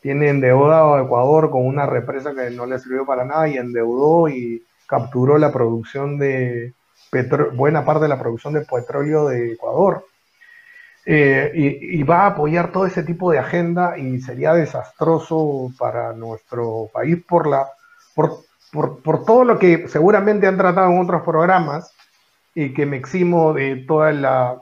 [0.00, 4.28] tiene endeudado a Ecuador con una represa que no le sirvió para nada y endeudó
[4.28, 6.74] y capturó la producción de
[7.54, 10.04] buena parte de la producción de petróleo de Ecuador.
[11.06, 16.90] Eh, y, va a apoyar todo ese tipo de agenda y sería desastroso para nuestro
[16.92, 17.66] país por, la,
[18.14, 21.92] por, por, todo lo que seguramente han tratado en otros programas
[22.54, 24.60] y que me eximo de todo la,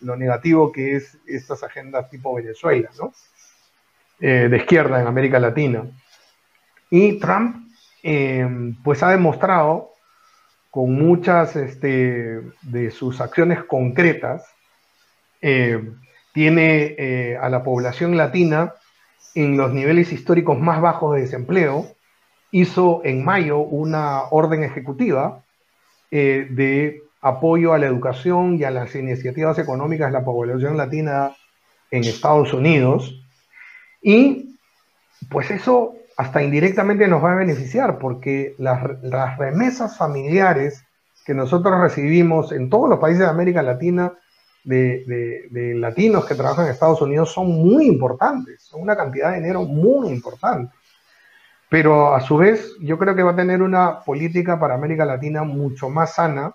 [0.00, 3.12] lo negativo que es estas agendas tipo Venezuela, ¿no?
[4.20, 5.84] Eh, de izquierda en América Latina.
[6.90, 7.68] Y Trump,
[8.02, 8.46] eh,
[8.84, 9.90] pues ha demostrado
[10.70, 14.44] con muchas este, de sus acciones concretas,
[15.40, 15.90] eh,
[16.32, 18.74] tiene a la población latina
[19.34, 21.88] en los niveles históricos más bajos de desempleo,
[22.52, 25.41] hizo en mayo una orden ejecutiva
[26.12, 31.34] eh, de apoyo a la educación y a las iniciativas económicas de la población latina
[31.90, 33.20] en Estados Unidos.
[34.00, 34.58] Y
[35.28, 40.84] pues eso hasta indirectamente nos va a beneficiar porque las, las remesas familiares
[41.24, 44.12] que nosotros recibimos en todos los países de América Latina
[44.64, 49.62] de, latinos que trabajan en Estados Unidos son muy importantes, son una cantidad de dinero
[49.62, 50.72] muy importante.
[51.72, 55.42] Pero a su vez, yo creo que va a tener una política para América Latina
[55.42, 56.52] mucho más sana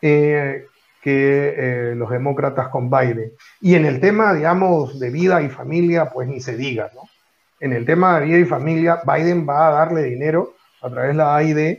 [0.00, 0.66] eh,
[1.02, 3.32] que eh, los demócratas con Biden.
[3.60, 7.08] Y en el tema, digamos, de vida y familia, pues ni se diga, ¿no?
[7.58, 11.14] En el tema de vida y familia, Biden va a darle dinero a través de
[11.14, 11.78] la AID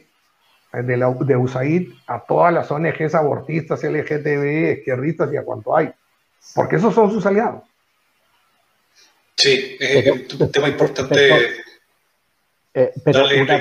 [0.73, 5.89] de, la, de USAID a todas las ONGs abortistas, LGTB, izquierdistas y a cuanto hay,
[6.53, 7.63] porque esos son sus aliados.
[9.37, 11.65] Sí, es un tema importante.
[13.03, 13.59] Pero, eh, una,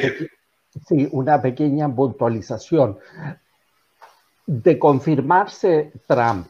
[0.87, 2.99] sí, una pequeña puntualización.
[4.47, 6.49] De confirmarse Trump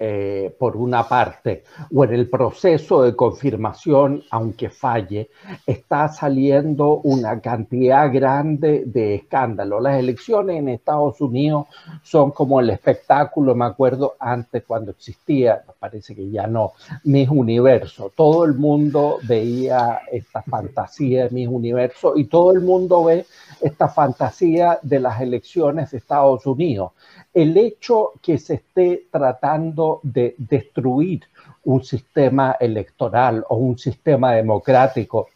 [0.00, 5.28] eh, por una parte, o en el proceso de confirmación, aunque falle,
[5.66, 9.82] está saliendo una cantidad grande de escándalos.
[9.82, 11.66] Las elecciones en Estados Unidos
[12.04, 18.12] son como el espectáculo, me acuerdo antes cuando existía, parece que ya no, Mis Universo.
[18.14, 23.26] Todo el mundo veía esta fantasía de Mis Universo y todo el mundo ve
[23.60, 26.92] esta fantasía de las elecciones de Estados Unidos
[27.34, 31.22] el hecho que se esté tratando de destruir
[31.64, 35.28] un sistema electoral o un sistema democrático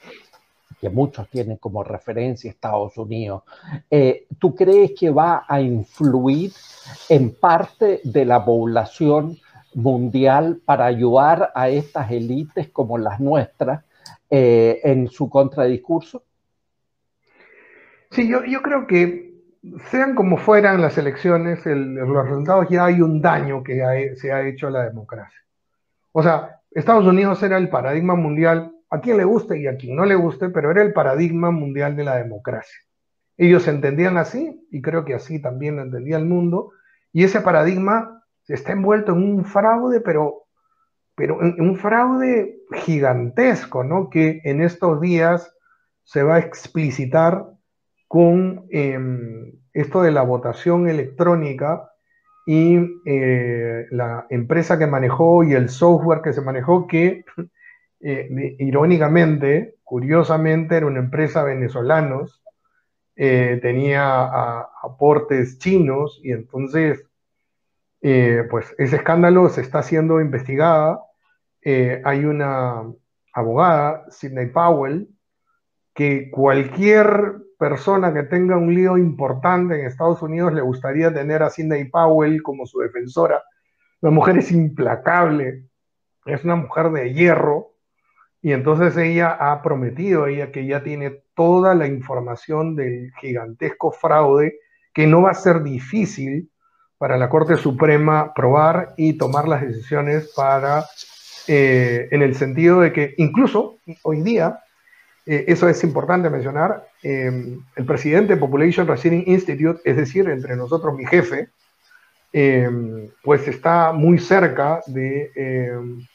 [0.81, 3.45] que muchos tienen como referencia Estados Unidos,
[3.89, 6.53] eh, ¿tú crees que va a influir
[7.09, 9.39] en parte de la población
[9.75, 13.85] mundial para ayudar a estas élites como las nuestras
[14.29, 16.25] eh, en su contradiscurso?
[18.11, 19.32] Sí, yo, yo creo que
[19.91, 24.67] sean como fueran las elecciones, los resultados ya hay un daño que se ha hecho
[24.67, 25.39] a la democracia.
[26.13, 29.97] O sea, Estados Unidos era el paradigma mundial, a quien le guste y a quien
[29.97, 32.79] no le guste, pero era el paradigma mundial de la democracia.
[33.39, 36.73] Ellos entendían así, y creo que así también lo entendía el mundo,
[37.13, 40.45] y ese paradigma está envuelto en un fraude, pero,
[41.15, 44.11] pero un fraude gigantesco, ¿no?
[44.11, 45.55] Que en estos días
[46.05, 47.47] se va a explicitar
[48.13, 51.93] con em, esto de la votación electrónica
[52.45, 57.25] y eh, la empresa que manejó y el software que se manejó, que
[58.01, 62.43] eh, irónicamente, curiosamente, era una empresa venezolanos,
[63.17, 67.03] eh, tenía aportes chinos y entonces,
[68.51, 71.01] pues ese escándalo se está siendo investigada.
[71.65, 72.93] hay una
[73.33, 75.09] abogada, Sidney Powell,
[75.95, 81.49] que cualquier persona que tenga un lío importante en Estados Unidos le gustaría tener a
[81.49, 83.41] Sidney Powell como su defensora.
[84.01, 85.69] La mujer es implacable,
[86.25, 87.77] es una mujer de hierro,
[88.41, 94.59] y entonces ella ha prometido, ella que ya tiene toda la información del gigantesco fraude,
[94.93, 96.51] que no va a ser difícil
[96.99, 100.85] para la Corte Suprema probar y tomar las decisiones para,
[101.47, 104.59] eh, en el sentido de que incluso hoy día
[105.25, 110.57] eh, eso es importante mencionar, em, el presidente de Population Research Institute, es decir, entre
[110.57, 111.51] nosotros mi jefe,
[112.33, 116.07] em, pues está muy cerca de, em,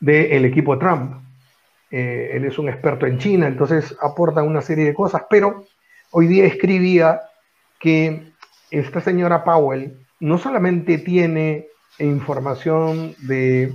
[0.00, 1.22] del equipo Trump.
[1.90, 5.64] Eh, él es un experto en China, entonces aporta una serie de cosas, pero
[6.10, 7.22] hoy día escribía
[7.80, 8.32] que
[8.70, 11.68] esta señora Powell no solamente tiene
[11.98, 13.74] información de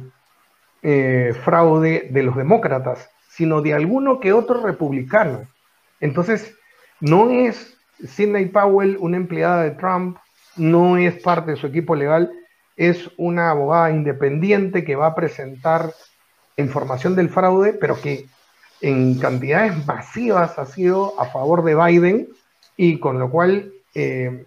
[0.84, 5.48] eh, fraude de los demócratas, sino de alguno que otro republicano.
[6.00, 6.56] Entonces,
[7.00, 7.76] no es
[8.06, 10.18] Sidney Powell una empleada de Trump,
[10.56, 12.32] no es parte de su equipo legal,
[12.76, 15.94] es una abogada independiente que va a presentar
[16.58, 18.28] información del fraude, pero que
[18.82, 22.28] en cantidades masivas ha sido a favor de Biden
[22.78, 24.46] y con lo cual eh,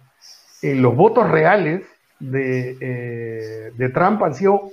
[0.61, 1.83] eh, los votos reales
[2.19, 4.69] de, eh, de Trump han sido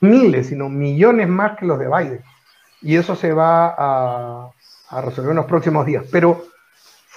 [0.00, 2.24] miles, sino millones más que los de Biden
[2.82, 4.50] y eso se va a,
[5.02, 6.04] resolver en los próximos días.
[6.10, 6.46] Pero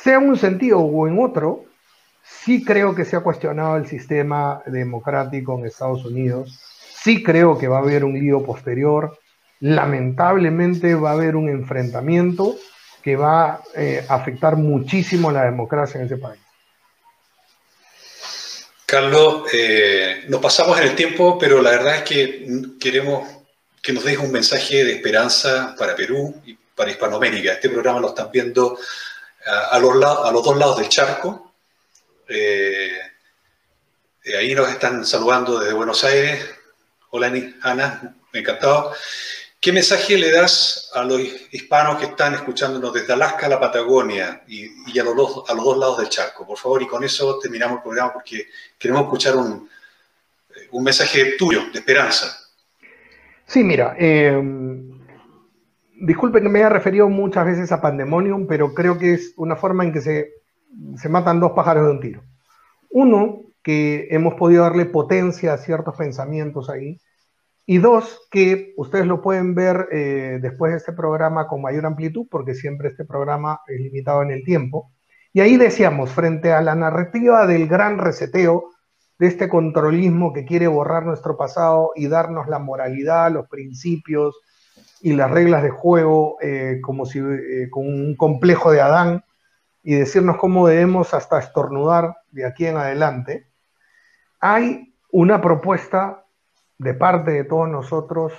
[0.02, 1.66] sea en un sentido o en otro,
[2.24, 6.60] sí creo que se ha cuestionado el sistema democrático en Estados Unidos,
[7.02, 9.18] sí creo que va a haber un lío posterior,
[9.60, 12.56] lamentablemente va a haber un enfrentamiento
[13.04, 16.42] que va a eh, afectar muchísimo la democracia en ese país.
[18.86, 22.48] Carlos, eh, nos pasamos en el tiempo, pero la verdad es que
[22.80, 23.39] queremos
[23.90, 27.54] que nos deje un mensaje de esperanza para Perú y para Hispanoamérica.
[27.54, 28.78] Este programa lo están viendo
[29.48, 31.56] a, los, a los, dos lados del charco.
[32.28, 33.00] Eh,
[34.26, 36.48] eh, ahí nos están saludando desde Buenos Aires.
[37.10, 37.34] Hola
[37.64, 38.94] Ana, encantado.
[39.60, 41.20] ¿Qué mensaje le das a los
[41.50, 45.66] hispanos que están escuchándonos desde Alaska a la Patagonia y, a, los dos, a los
[45.66, 46.46] dos lados del charco?
[46.46, 49.68] Por favor, y con eso terminamos el programa porque queremos escuchar un,
[50.70, 52.39] un mensaje tuyo de esperanza.
[53.50, 54.40] Sí, mira, eh,
[56.02, 59.84] disculpe que me haya referido muchas veces a Pandemonium, pero creo que es una forma
[59.84, 60.30] en que se,
[61.10, 62.22] matan dos pájaros de un tiro.
[62.92, 67.00] Uno, que hemos podido darle potencia a ciertos pensamientos ahí,
[67.66, 72.28] y dos, que ustedes lo pueden ver eh, después de este programa con mayor amplitud,
[72.30, 74.92] porque siempre este programa es limitado en el tiempo.
[75.34, 78.70] Y ahí decíamos, frente a la narrativa del gran reseteo,
[79.20, 84.40] de este controlismo que quiere borrar nuestro pasado y darnos la moralidad, los principios
[85.02, 89.24] y las reglas de juego eh, como si eh, con un complejo de Adán
[89.84, 93.48] y decirnos cómo debemos hasta estornudar de aquí en adelante,
[94.40, 96.26] hay una propuesta
[96.78, 98.34] de parte de todos nosotros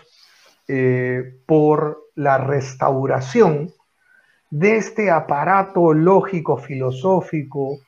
[0.66, 3.70] eh, por la restauración
[4.50, 7.78] de este aparato lógico, filosófico,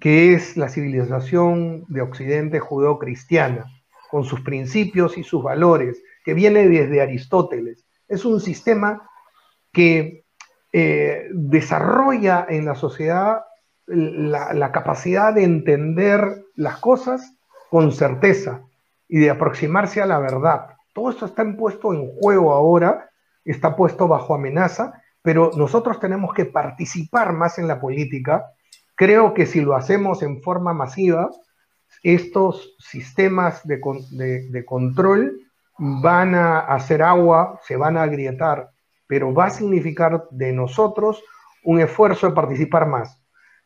[0.00, 3.66] que es la civilización de Occidente judeo-cristiana,
[4.10, 7.84] con sus principios y sus valores, que viene desde Aristóteles.
[8.08, 9.08] Es un sistema
[9.72, 10.24] que
[10.72, 13.42] eh, desarrolla en la sociedad
[13.86, 17.36] la, capacidad de entender las cosas
[17.70, 18.62] con certeza
[19.08, 20.68] y de aproximarse a la verdad.
[20.92, 23.10] Todo esto está puesto en juego ahora,
[23.44, 28.46] está puesto bajo amenaza, pero nosotros tenemos que participar más en la política
[28.96, 31.30] Creo que si lo hacemos en forma masiva,
[32.02, 35.40] estos sistemas de, control
[35.78, 38.70] van a hacer agua, se van a agrietar,
[39.06, 41.22] pero va a significar de nosotros
[41.64, 43.20] un esfuerzo de participar más.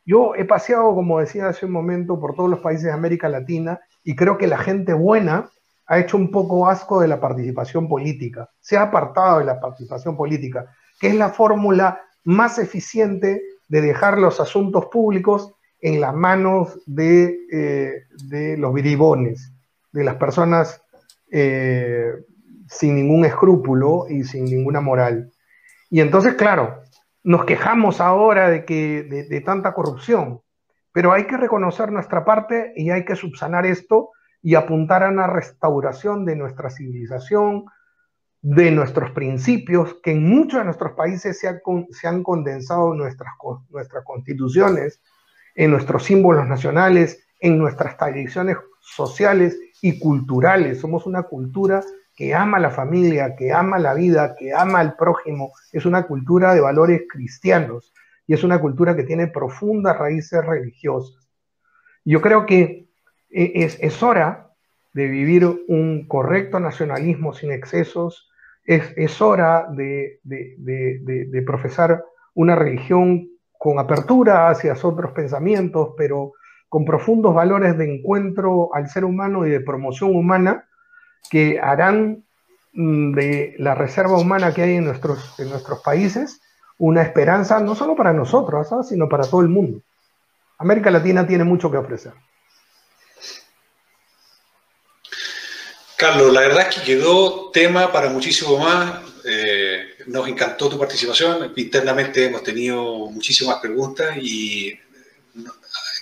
[0.06, 3.80] Yo he paseado, como decía hace un momento, por todos los países de América Latina
[4.02, 5.50] y creo que la gente buena
[5.86, 10.16] ha hecho un poco asco de la participación política, se ha apartado de la participación
[10.16, 16.80] política, que es la fórmula más eficiente de dejar los asuntos públicos en las manos
[16.86, 19.52] de, eh, los viribones,
[19.92, 20.82] de las personas
[21.30, 22.12] eh,
[22.68, 25.30] sin ningún escrúpulo y sin ninguna moral.
[25.90, 26.82] Y entonces, claro,
[27.22, 30.40] nos quejamos ahora de, que, de, tanta corrupción,
[30.92, 34.10] pero hay que reconocer nuestra parte y hay que subsanar esto
[34.42, 37.66] y apuntar a una restauración de nuestra civilización,
[38.40, 41.60] de nuestros principios, que en muchos de nuestros países se,
[41.90, 43.32] se han condensado en nuestras,
[43.70, 45.02] nuestras constituciones,
[45.54, 50.80] en nuestros símbolos nacionales, en nuestras tradiciones sociales y culturales.
[50.80, 51.82] Somos una cultura
[52.14, 55.52] que ama la familia, que ama la vida, que ama al prójimo.
[55.72, 57.92] Es una cultura de valores cristianos
[58.26, 61.28] y es una cultura que tiene profundas raíces religiosas.
[62.04, 62.88] Yo creo que
[63.30, 64.50] e, es, es hora
[64.94, 68.27] de vivir un correcto nacionalismo sin excesos,
[68.68, 70.20] es, hora de,
[71.46, 72.04] profesar
[72.34, 76.32] una religión con apertura hacia otros pensamientos, pero
[76.68, 80.66] con profundos valores de encuentro al ser humano y de promoción humana
[81.30, 82.24] que harán
[82.74, 86.40] mm, de la reserva humana que hay en nuestros, en nuestros países
[86.76, 89.80] una esperanza no solo para nosotros, sino para todo el mundo.
[90.58, 92.12] América Latina tiene mucho que ofrecer.
[95.98, 99.00] Carlos, la verdad es que quedó tema para muchísimo más.
[99.24, 101.52] Eh, nos encantó tu participación.
[101.56, 104.78] Internamente hemos tenido muchísimas preguntas y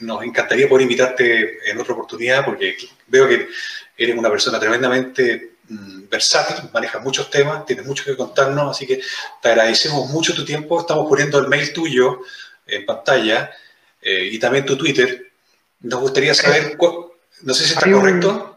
[0.01, 2.77] nos encantaría poder invitarte en otra oportunidad porque
[3.07, 3.49] veo que
[3.97, 9.01] eres una persona tremendamente mm, versátil, manejas muchos temas, tienes mucho que contarnos, así que
[9.41, 10.79] te agradecemos mucho tu tiempo.
[10.79, 12.21] Estamos poniendo el mail tuyo
[12.67, 13.51] en pantalla
[14.03, 15.33] eh, y también tu Twitter.
[15.81, 16.77] Nos gustaría saber,
[17.41, 18.56] no sé si está correcto.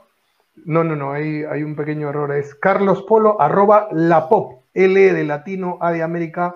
[0.65, 2.31] No, no, no, hay, hay un pequeño error.
[2.35, 6.55] Es carlospolo arroba la pop, L de latino, A de América,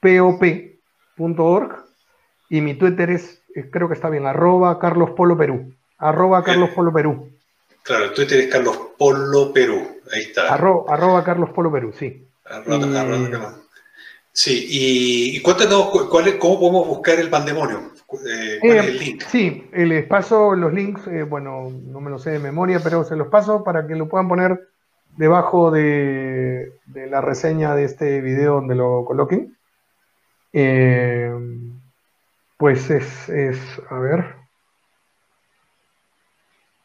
[0.00, 1.84] pop.org.
[2.48, 5.74] Y mi Twitter es, eh, creo que está bien, arroba carlospolo perú.
[5.98, 7.30] Arroba carlospolo perú.
[7.82, 10.00] Claro, el Twitter es Carlos Polo Perú.
[10.12, 10.54] Ahí está.
[10.54, 12.26] arroba Carlos Polo Perú, sí.
[14.32, 17.92] sí, y, cuéntanos cuál cómo podemos buscar el pandemonio.
[18.12, 19.22] Eh, ¿Cuál es el eh, link?
[19.22, 23.16] Sí, les paso los links, eh, bueno, no me lo sé de memoria, pero se
[23.16, 24.68] los paso para que lo puedan poner
[25.16, 29.56] debajo de, la reseña de este video donde lo coloquen.
[32.56, 34.34] pues es, es, a ver.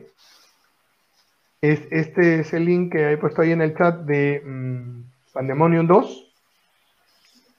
[1.62, 5.04] este es el link que he puesto ahí en el chat de mm,
[5.34, 6.34] Pandemonium 2.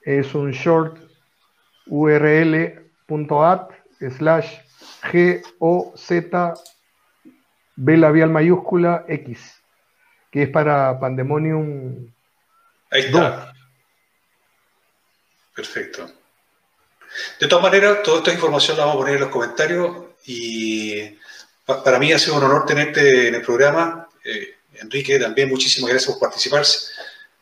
[0.03, 0.97] Es un short
[1.87, 3.69] url.at
[4.17, 4.57] slash
[5.11, 6.53] g o z
[7.75, 9.61] b labial mayúscula x,
[10.31, 12.11] que es para Pandemonium
[12.91, 13.53] Ahí está.
[15.55, 16.11] Perfecto.
[17.39, 21.17] De todas maneras, toda esta información la vamos a poner en los comentarios y
[21.83, 24.07] para mí ha sido un honor tenerte en el programa.
[24.23, 26.63] Eh, Enrique, también muchísimas gracias por participar.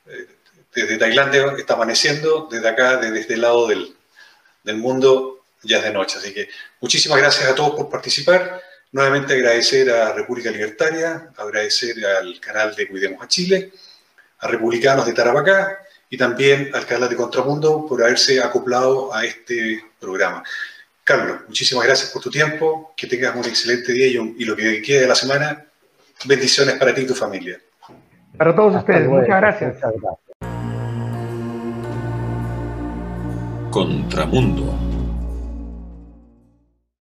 [0.08, 0.28] Eh,
[0.74, 3.96] desde Tailandia está amaneciendo, desde acá, desde este lado del,
[4.64, 6.18] del mundo, ya es de noche.
[6.18, 6.50] Así que
[6.82, 8.62] muchísimas gracias a todos por participar.
[8.92, 13.72] Nuevamente agradecer a República Libertaria, agradecer al canal de Cuidemos a Chile
[14.40, 19.84] a Republicanos de Tarapacá y también al canal de Contramundo por haberse acoplado a este
[20.00, 20.44] programa.
[21.10, 25.02] Carlos, muchísimas gracias por tu tiempo, que tengas un excelente día y, lo que quede
[25.02, 25.66] de la semana.
[26.26, 27.60] Bendiciones para ti y tu familia.
[28.38, 29.74] Para todos ustedes, muchas gracias.
[29.74, 30.20] Muchas gracias.
[33.72, 34.89] Contramundo